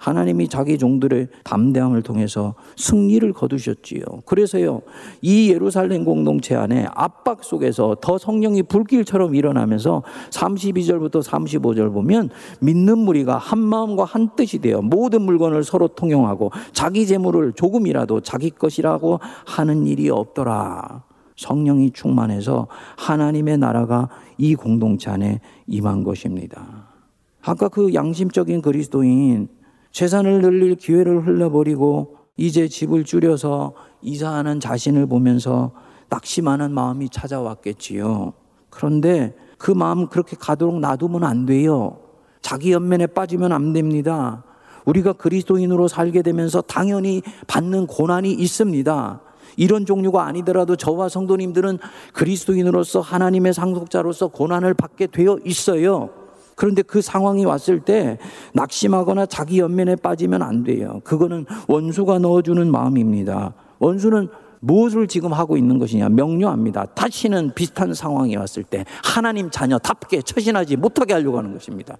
하나님이 0.06 0.46
자기 0.46 0.78
종들의 0.78 1.26
담대함을 1.42 2.02
통해서 2.02 2.54
승리를 2.76 3.32
거두셨지요. 3.32 4.02
그래서요, 4.24 4.82
이 5.20 5.50
예루살렘 5.50 6.04
공동체 6.04 6.54
안에 6.54 6.86
압박 6.94 7.42
속에서 7.42 7.96
더 8.00 8.16
성령이 8.16 8.62
불길처럼 8.62 9.34
일어나면서 9.34 10.04
32절부터 10.30 11.24
35절 11.24 11.92
보면 11.92 12.30
믿는 12.60 12.98
무리가 12.98 13.36
한 13.36 13.58
마음과 13.58 14.04
한 14.04 14.30
뜻이 14.36 14.60
되어 14.60 14.80
모든 14.80 15.22
물건을 15.22 15.64
서로 15.64 15.88
통용하고 15.88 16.52
자기 16.70 17.04
재물을 17.04 17.52
조금이라도 17.54 18.20
자기 18.20 18.50
것이라고 18.50 19.18
하는 19.44 19.88
일이 19.88 20.08
없더라. 20.08 21.02
성령이 21.34 21.90
충만해서 21.90 22.68
하나님의 22.96 23.58
나라가 23.58 24.08
이 24.38 24.54
공동체 24.54 25.10
안에 25.10 25.40
임한 25.66 26.04
것입니다. 26.04 26.94
아까 27.42 27.68
그 27.68 27.92
양심적인 27.92 28.62
그리스도인 28.62 29.48
재산을 29.96 30.42
늘릴 30.42 30.74
기회를 30.74 31.26
흘려버리고 31.26 32.16
이제 32.36 32.68
집을 32.68 33.04
줄여서 33.04 33.72
이사하는 34.02 34.60
자신을 34.60 35.06
보면서 35.06 35.72
낙심하는 36.10 36.70
마음이 36.70 37.08
찾아왔겠지요. 37.08 38.34
그런데 38.68 39.34
그 39.56 39.70
마음 39.70 40.08
그렇게 40.08 40.36
가도록 40.38 40.80
놔두면 40.80 41.24
안 41.24 41.46
돼요. 41.46 41.96
자기 42.42 42.72
연면에 42.72 43.06
빠지면 43.06 43.52
안 43.52 43.72
됩니다. 43.72 44.44
우리가 44.84 45.14
그리스도인으로 45.14 45.88
살게 45.88 46.20
되면서 46.20 46.60
당연히 46.60 47.22
받는 47.46 47.86
고난이 47.86 48.30
있습니다. 48.32 49.22
이런 49.56 49.86
종류가 49.86 50.26
아니더라도 50.26 50.76
저와 50.76 51.08
성도님들은 51.08 51.78
그리스도인으로서 52.12 53.00
하나님의 53.00 53.54
상속자로서 53.54 54.28
고난을 54.28 54.74
받게 54.74 55.06
되어 55.06 55.38
있어요. 55.42 56.25
그런데 56.56 56.82
그 56.82 57.02
상황이 57.02 57.44
왔을 57.44 57.80
때 57.80 58.18
낙심하거나 58.54 59.26
자기 59.26 59.60
연면에 59.60 59.94
빠지면 59.94 60.42
안 60.42 60.64
돼요. 60.64 61.00
그거는 61.04 61.44
원수가 61.68 62.18
넣어주는 62.18 62.68
마음입니다. 62.68 63.54
원수는 63.78 64.28
무엇을 64.60 65.06
지금 65.06 65.34
하고 65.34 65.58
있는 65.58 65.78
것이냐 65.78 66.08
명료합니다. 66.08 66.86
다시는 66.86 67.52
비슷한 67.54 67.92
상황이 67.92 68.36
왔을 68.36 68.64
때 68.64 68.86
하나님 69.04 69.50
자녀답게 69.50 70.22
처신하지 70.22 70.76
못하게 70.76 71.12
하려고 71.12 71.38
하는 71.38 71.52
것입니다. 71.52 71.98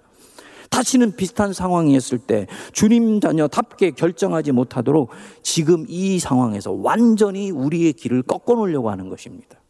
다시는 0.71 1.15
비슷한 1.15 1.53
상황이었을 1.53 2.17
때 2.17 2.47
주님 2.73 3.21
자녀답게 3.21 3.91
결정하지 3.91 4.51
못하도록 4.53 5.11
지금 5.43 5.85
이 5.87 6.17
상황에서 6.17 6.71
완전히 6.71 7.51
우리의 7.51 7.93
길을 7.93 8.23
꺾어 8.23 8.55
놓으려고 8.55 8.89
하는 8.89 9.07
것입니다. 9.07 9.61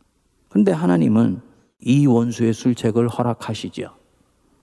그런데 0.48 0.72
하나님은 0.72 1.42
이 1.82 2.08
원수의 2.08 2.54
술책을 2.54 3.10
허락하시죠. 3.10 3.97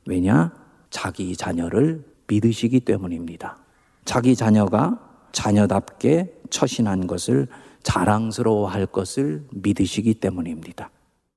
왜냐? 0.07 0.53
자기 0.91 1.37
자녀를 1.37 2.05
믿으시기 2.27 2.81
때문입니다. 2.81 3.59
자기 4.05 4.37
자녀가 4.37 5.01
자녀답게 5.33 6.41
처신한 6.51 7.07
것을 7.07 7.49
자랑스러워 7.83 8.69
할 8.69 8.87
것을 8.87 9.45
믿으시기 9.51 10.15
때문입니다. 10.15 10.91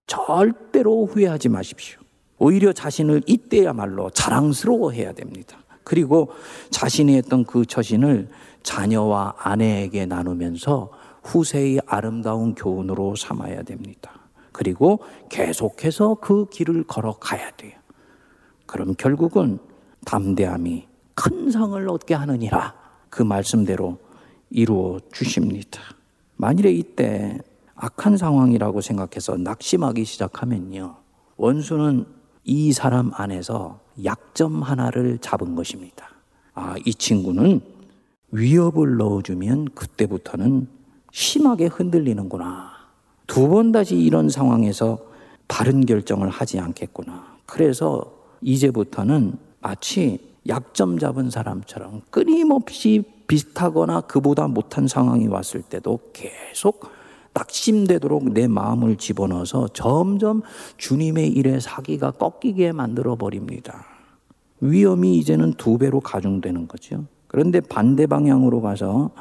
절대로 0.05 1.05
후회하지 1.05 1.49
마십시오. 1.49 1.99
오히려 2.39 2.71
자신을 2.71 3.23
이때야말로 3.25 4.09
자랑스러워 4.11 4.91
해야 4.91 5.11
됩니다. 5.11 5.57
그리고 5.83 6.31
자신이 6.69 7.15
했던 7.15 7.45
그 7.45 7.65
처신을 7.65 8.29
자녀와 8.63 9.35
아내에게 9.37 10.05
나누면서 10.05 10.91
후세의 11.23 11.81
아름다운 11.85 12.55
교훈으로 12.55 13.15
삼아야 13.15 13.63
됩니다. 13.63 14.11
그리고 14.51 14.99
계속해서 15.29 16.15
그 16.15 16.47
길을 16.49 16.83
걸어가야 16.83 17.51
돼요. 17.51 17.76
그럼 18.67 18.93
결국은 18.97 19.57
담대함이 20.05 20.85
큰 21.15 21.49
상을 21.51 21.89
얻게 21.89 22.13
하느니라. 22.13 22.75
그 23.09 23.23
말씀대로 23.23 23.97
이루어 24.51 24.99
주십니다. 25.11 25.81
만일에 26.35 26.71
이때 26.71 27.39
악한 27.75 28.17
상황이라고 28.17 28.81
생각해서 28.81 29.37
낙심하기 29.37 30.05
시작하면요. 30.05 30.97
원수는 31.37 32.05
이 32.43 32.71
사람 32.73 33.11
안에서 33.13 33.79
약점 34.03 34.61
하나를 34.61 35.17
잡은 35.19 35.55
것입니다. 35.55 36.07
아, 36.53 36.75
이 36.85 36.93
친구는 36.93 37.61
위협을 38.31 38.97
넣어주면 38.97 39.69
그때부터는 39.75 40.67
심하게 41.11 41.65
흔들리는구나. 41.67 42.71
두 43.27 43.47
번 43.47 43.71
다시 43.71 43.95
이런 43.97 44.29
상황에서 44.29 44.99
바른 45.47 45.85
결정을 45.85 46.29
하지 46.29 46.59
않겠구나. 46.59 47.37
그래서 47.45 48.16
이제부터는 48.41 49.33
마치 49.59 50.19
약점 50.47 50.97
잡은 50.97 51.29
사람처럼 51.29 52.01
끊임없이 52.09 53.03
비슷하거나 53.27 54.01
그보다 54.01 54.47
못한 54.47 54.87
상황이 54.87 55.27
왔을 55.27 55.61
때도 55.61 55.99
계속 56.13 56.89
낙심되도록 57.33 58.31
내 58.33 58.47
마음을 58.47 58.95
집어넣어서 58.95 59.67
점점 59.69 60.41
주님의 60.77 61.29
일에 61.29 61.59
사기가 61.59 62.11
꺾이게 62.11 62.71
만들어 62.71 63.15
버립니다. 63.15 63.85
위험이 64.59 65.17
이제는 65.17 65.53
두 65.53 65.77
배로 65.77 65.99
가중되는 65.99 66.67
거죠. 66.67 67.05
그런데 67.27 67.59
반대 67.59 68.07
방향으로 68.07 68.61
가서 68.61 69.11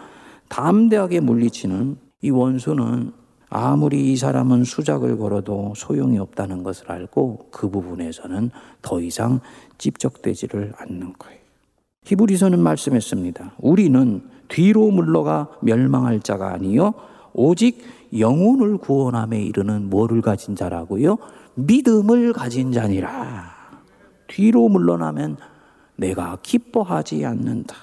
담대하게 0.48 1.20
물리치는 1.20 1.98
이 2.22 2.30
원수는 2.30 3.12
아무리 3.48 4.12
이 4.12 4.16
사람은 4.16 4.64
수작을 4.64 5.18
걸어도 5.18 5.72
소용이 5.76 6.18
없다는 6.18 6.62
것을 6.62 6.90
알고 6.90 7.48
그 7.50 7.70
부분에서는 7.70 8.50
더 8.82 9.00
이상 9.00 9.40
찝적대지를 9.78 10.74
않는 10.78 11.14
거예요. 11.18 11.38
히브리서는 12.04 12.60
말씀했습니다. 12.60 13.52
우리는 13.58 14.22
뒤로 14.48 14.90
물러가 14.90 15.50
멸망할 15.60 16.20
자가 16.20 16.52
아니요 16.52 16.94
오직 17.32 17.82
영혼을 18.16 18.78
구원함에 18.78 19.42
이르는 19.42 19.90
뭐를 19.90 20.22
가진 20.22 20.54
자라고요? 20.54 21.18
믿음을 21.54 22.32
가진 22.32 22.72
자니라. 22.72 23.54
뒤로 24.28 24.68
물러나면 24.68 25.36
내가 25.96 26.38
기뻐하지 26.42 27.24
않는다. 27.24 27.76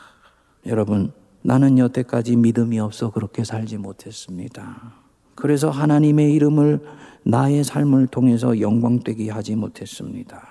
여러분, 0.66 1.12
나는 1.42 1.78
여태까지 1.78 2.38
믿음이 2.38 2.80
없어 2.80 3.12
그렇게 3.12 3.44
살지 3.44 3.78
못했습니다. 3.78 5.03
그래서 5.36 5.70
하나님의 5.70 6.34
이름을 6.34 6.82
나의 7.24 7.64
삶을 7.64 8.08
통해서 8.08 8.60
영광되게 8.60 9.30
하지 9.30 9.56
못했습니다. 9.56 10.48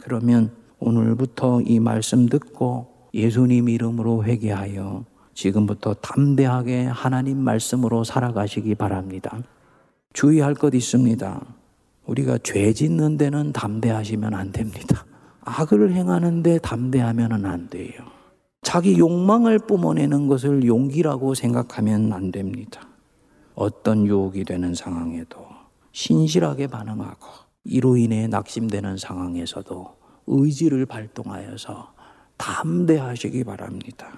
그러면 0.00 0.52
오늘부터 0.78 1.62
이 1.62 1.80
말씀 1.80 2.26
듣고 2.28 3.08
예수님 3.14 3.68
이름으로 3.68 4.24
회개하여 4.24 5.04
지금부터 5.34 5.94
담대하게 5.94 6.84
하나님 6.84 7.38
말씀으로 7.38 8.04
살아가시기 8.04 8.74
바랍니다. 8.74 9.42
주의할 10.12 10.54
것 10.54 10.74
있습니다. 10.74 11.40
우리가 12.06 12.38
죄 12.42 12.72
짓는 12.72 13.16
데는 13.16 13.52
담대하시면 13.52 14.34
안 14.34 14.52
됩니다. 14.52 15.06
악을 15.42 15.92
행하는데 15.92 16.58
담대하면 16.58 17.44
안 17.44 17.68
돼요. 17.68 17.92
자기 18.62 18.98
욕망을 18.98 19.58
뿜어내는 19.58 20.28
것을 20.28 20.64
용기라고 20.64 21.34
생각하면 21.34 22.12
안 22.12 22.30
됩니다. 22.30 22.91
어떤 23.54 24.06
유혹이 24.06 24.44
되는 24.44 24.74
상황에도 24.74 25.46
신실하게 25.92 26.68
반응하고 26.68 27.26
이로 27.64 27.96
인해 27.96 28.26
낙심되는 28.26 28.96
상황에서도 28.96 29.96
의지를 30.26 30.86
발동하여서 30.86 31.92
담대하시기 32.36 33.44
바랍니다. 33.44 34.08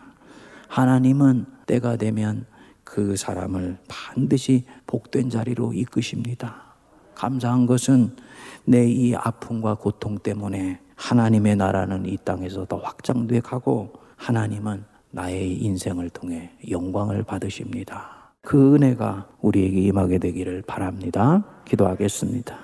하나님은 0.69 1.47
때가 1.67 1.97
되면 1.97 2.47
그 2.85 3.17
사람을 3.17 3.79
반드시 3.89 4.65
복된 4.87 5.31
자리로 5.31 5.73
이끄십니다. 5.73 6.75
감사한 7.15 7.67
것은 7.67 8.17
내 8.65 8.89
이 8.89 9.15
아픔과 9.15 9.75
고통 9.75 10.19
때문에 10.19 10.81
하나님의 10.97 11.57
나라는 11.57 12.07
이 12.07 12.17
땅에서 12.25 12.65
더 12.67 12.79
확장돼 12.79 13.41
가고 13.41 13.93
하나님은 14.17 14.85
나의 15.11 15.63
인생을 15.63 16.11
통해 16.11 16.51
영광을 16.71 17.23
받으십니다. 17.23 18.24
그 18.45 18.75
은혜가 18.75 19.27
우리에게 19.41 19.81
임하게 19.81 20.19
되기를 20.19 20.63
바랍니다. 20.67 21.45
기도하겠습니다. 21.65 22.57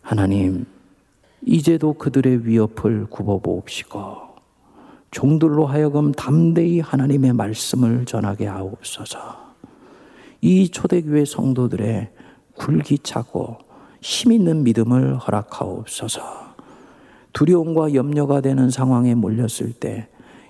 하나님, 0.00 0.64
이제도 1.44 1.92
그들의 1.92 2.46
위협을 2.46 3.06
굽어보옵시고, 3.10 4.28
종들로 5.10 5.66
하여금 5.66 6.12
담대히 6.12 6.80
하나님의 6.80 7.34
말씀을 7.34 8.06
전하게 8.06 8.46
하옵소서. 8.46 9.18
이 10.40 10.70
초대교회 10.70 11.24
성도들의 11.24 12.10
굴기차고 12.54 13.58
힘 14.00 14.32
있는 14.32 14.64
믿음을 14.64 15.16
허락하옵소서. 15.18 16.22
두려움과 17.34 17.94
염려가 17.94 18.40
되는 18.40 18.70
상황에 18.70 19.14
몰렸을 19.14 19.72
때 19.78 20.08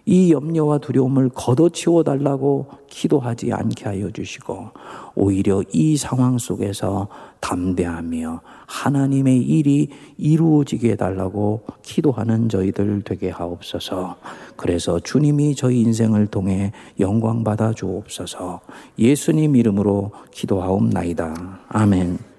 이 0.09 0.33
염려와 0.33 0.79
두려움을 0.79 1.29
걷어치워 1.35 2.03
달라고 2.03 2.67
기도하지 2.89 3.53
않게 3.53 3.85
하여 3.85 4.11
주시고 4.11 4.71
오히려 5.15 5.63
이 5.71 5.99
상황 5.99 6.39
속에서 6.39 7.09
담대하며 7.41 8.41
하나님의 8.67 9.43
일이 9.43 9.91
이루어지게 10.17 10.93
해달라고 10.93 11.61
기도하는 11.83 12.49
저희들 12.49 13.03
되게 13.05 13.29
하옵소서. 13.29 14.17
그래서 14.57 14.99
주님이 14.99 15.55
저희 15.55 15.83
인생을 15.83 16.29
통해 16.29 16.73
영광 16.99 17.45
받아 17.45 17.75
주옵소서. 17.75 18.61
예수님 18.99 19.57
이름으로 19.57 20.13
기도하옵나이다. 20.31 21.59
아멘. 21.69 22.38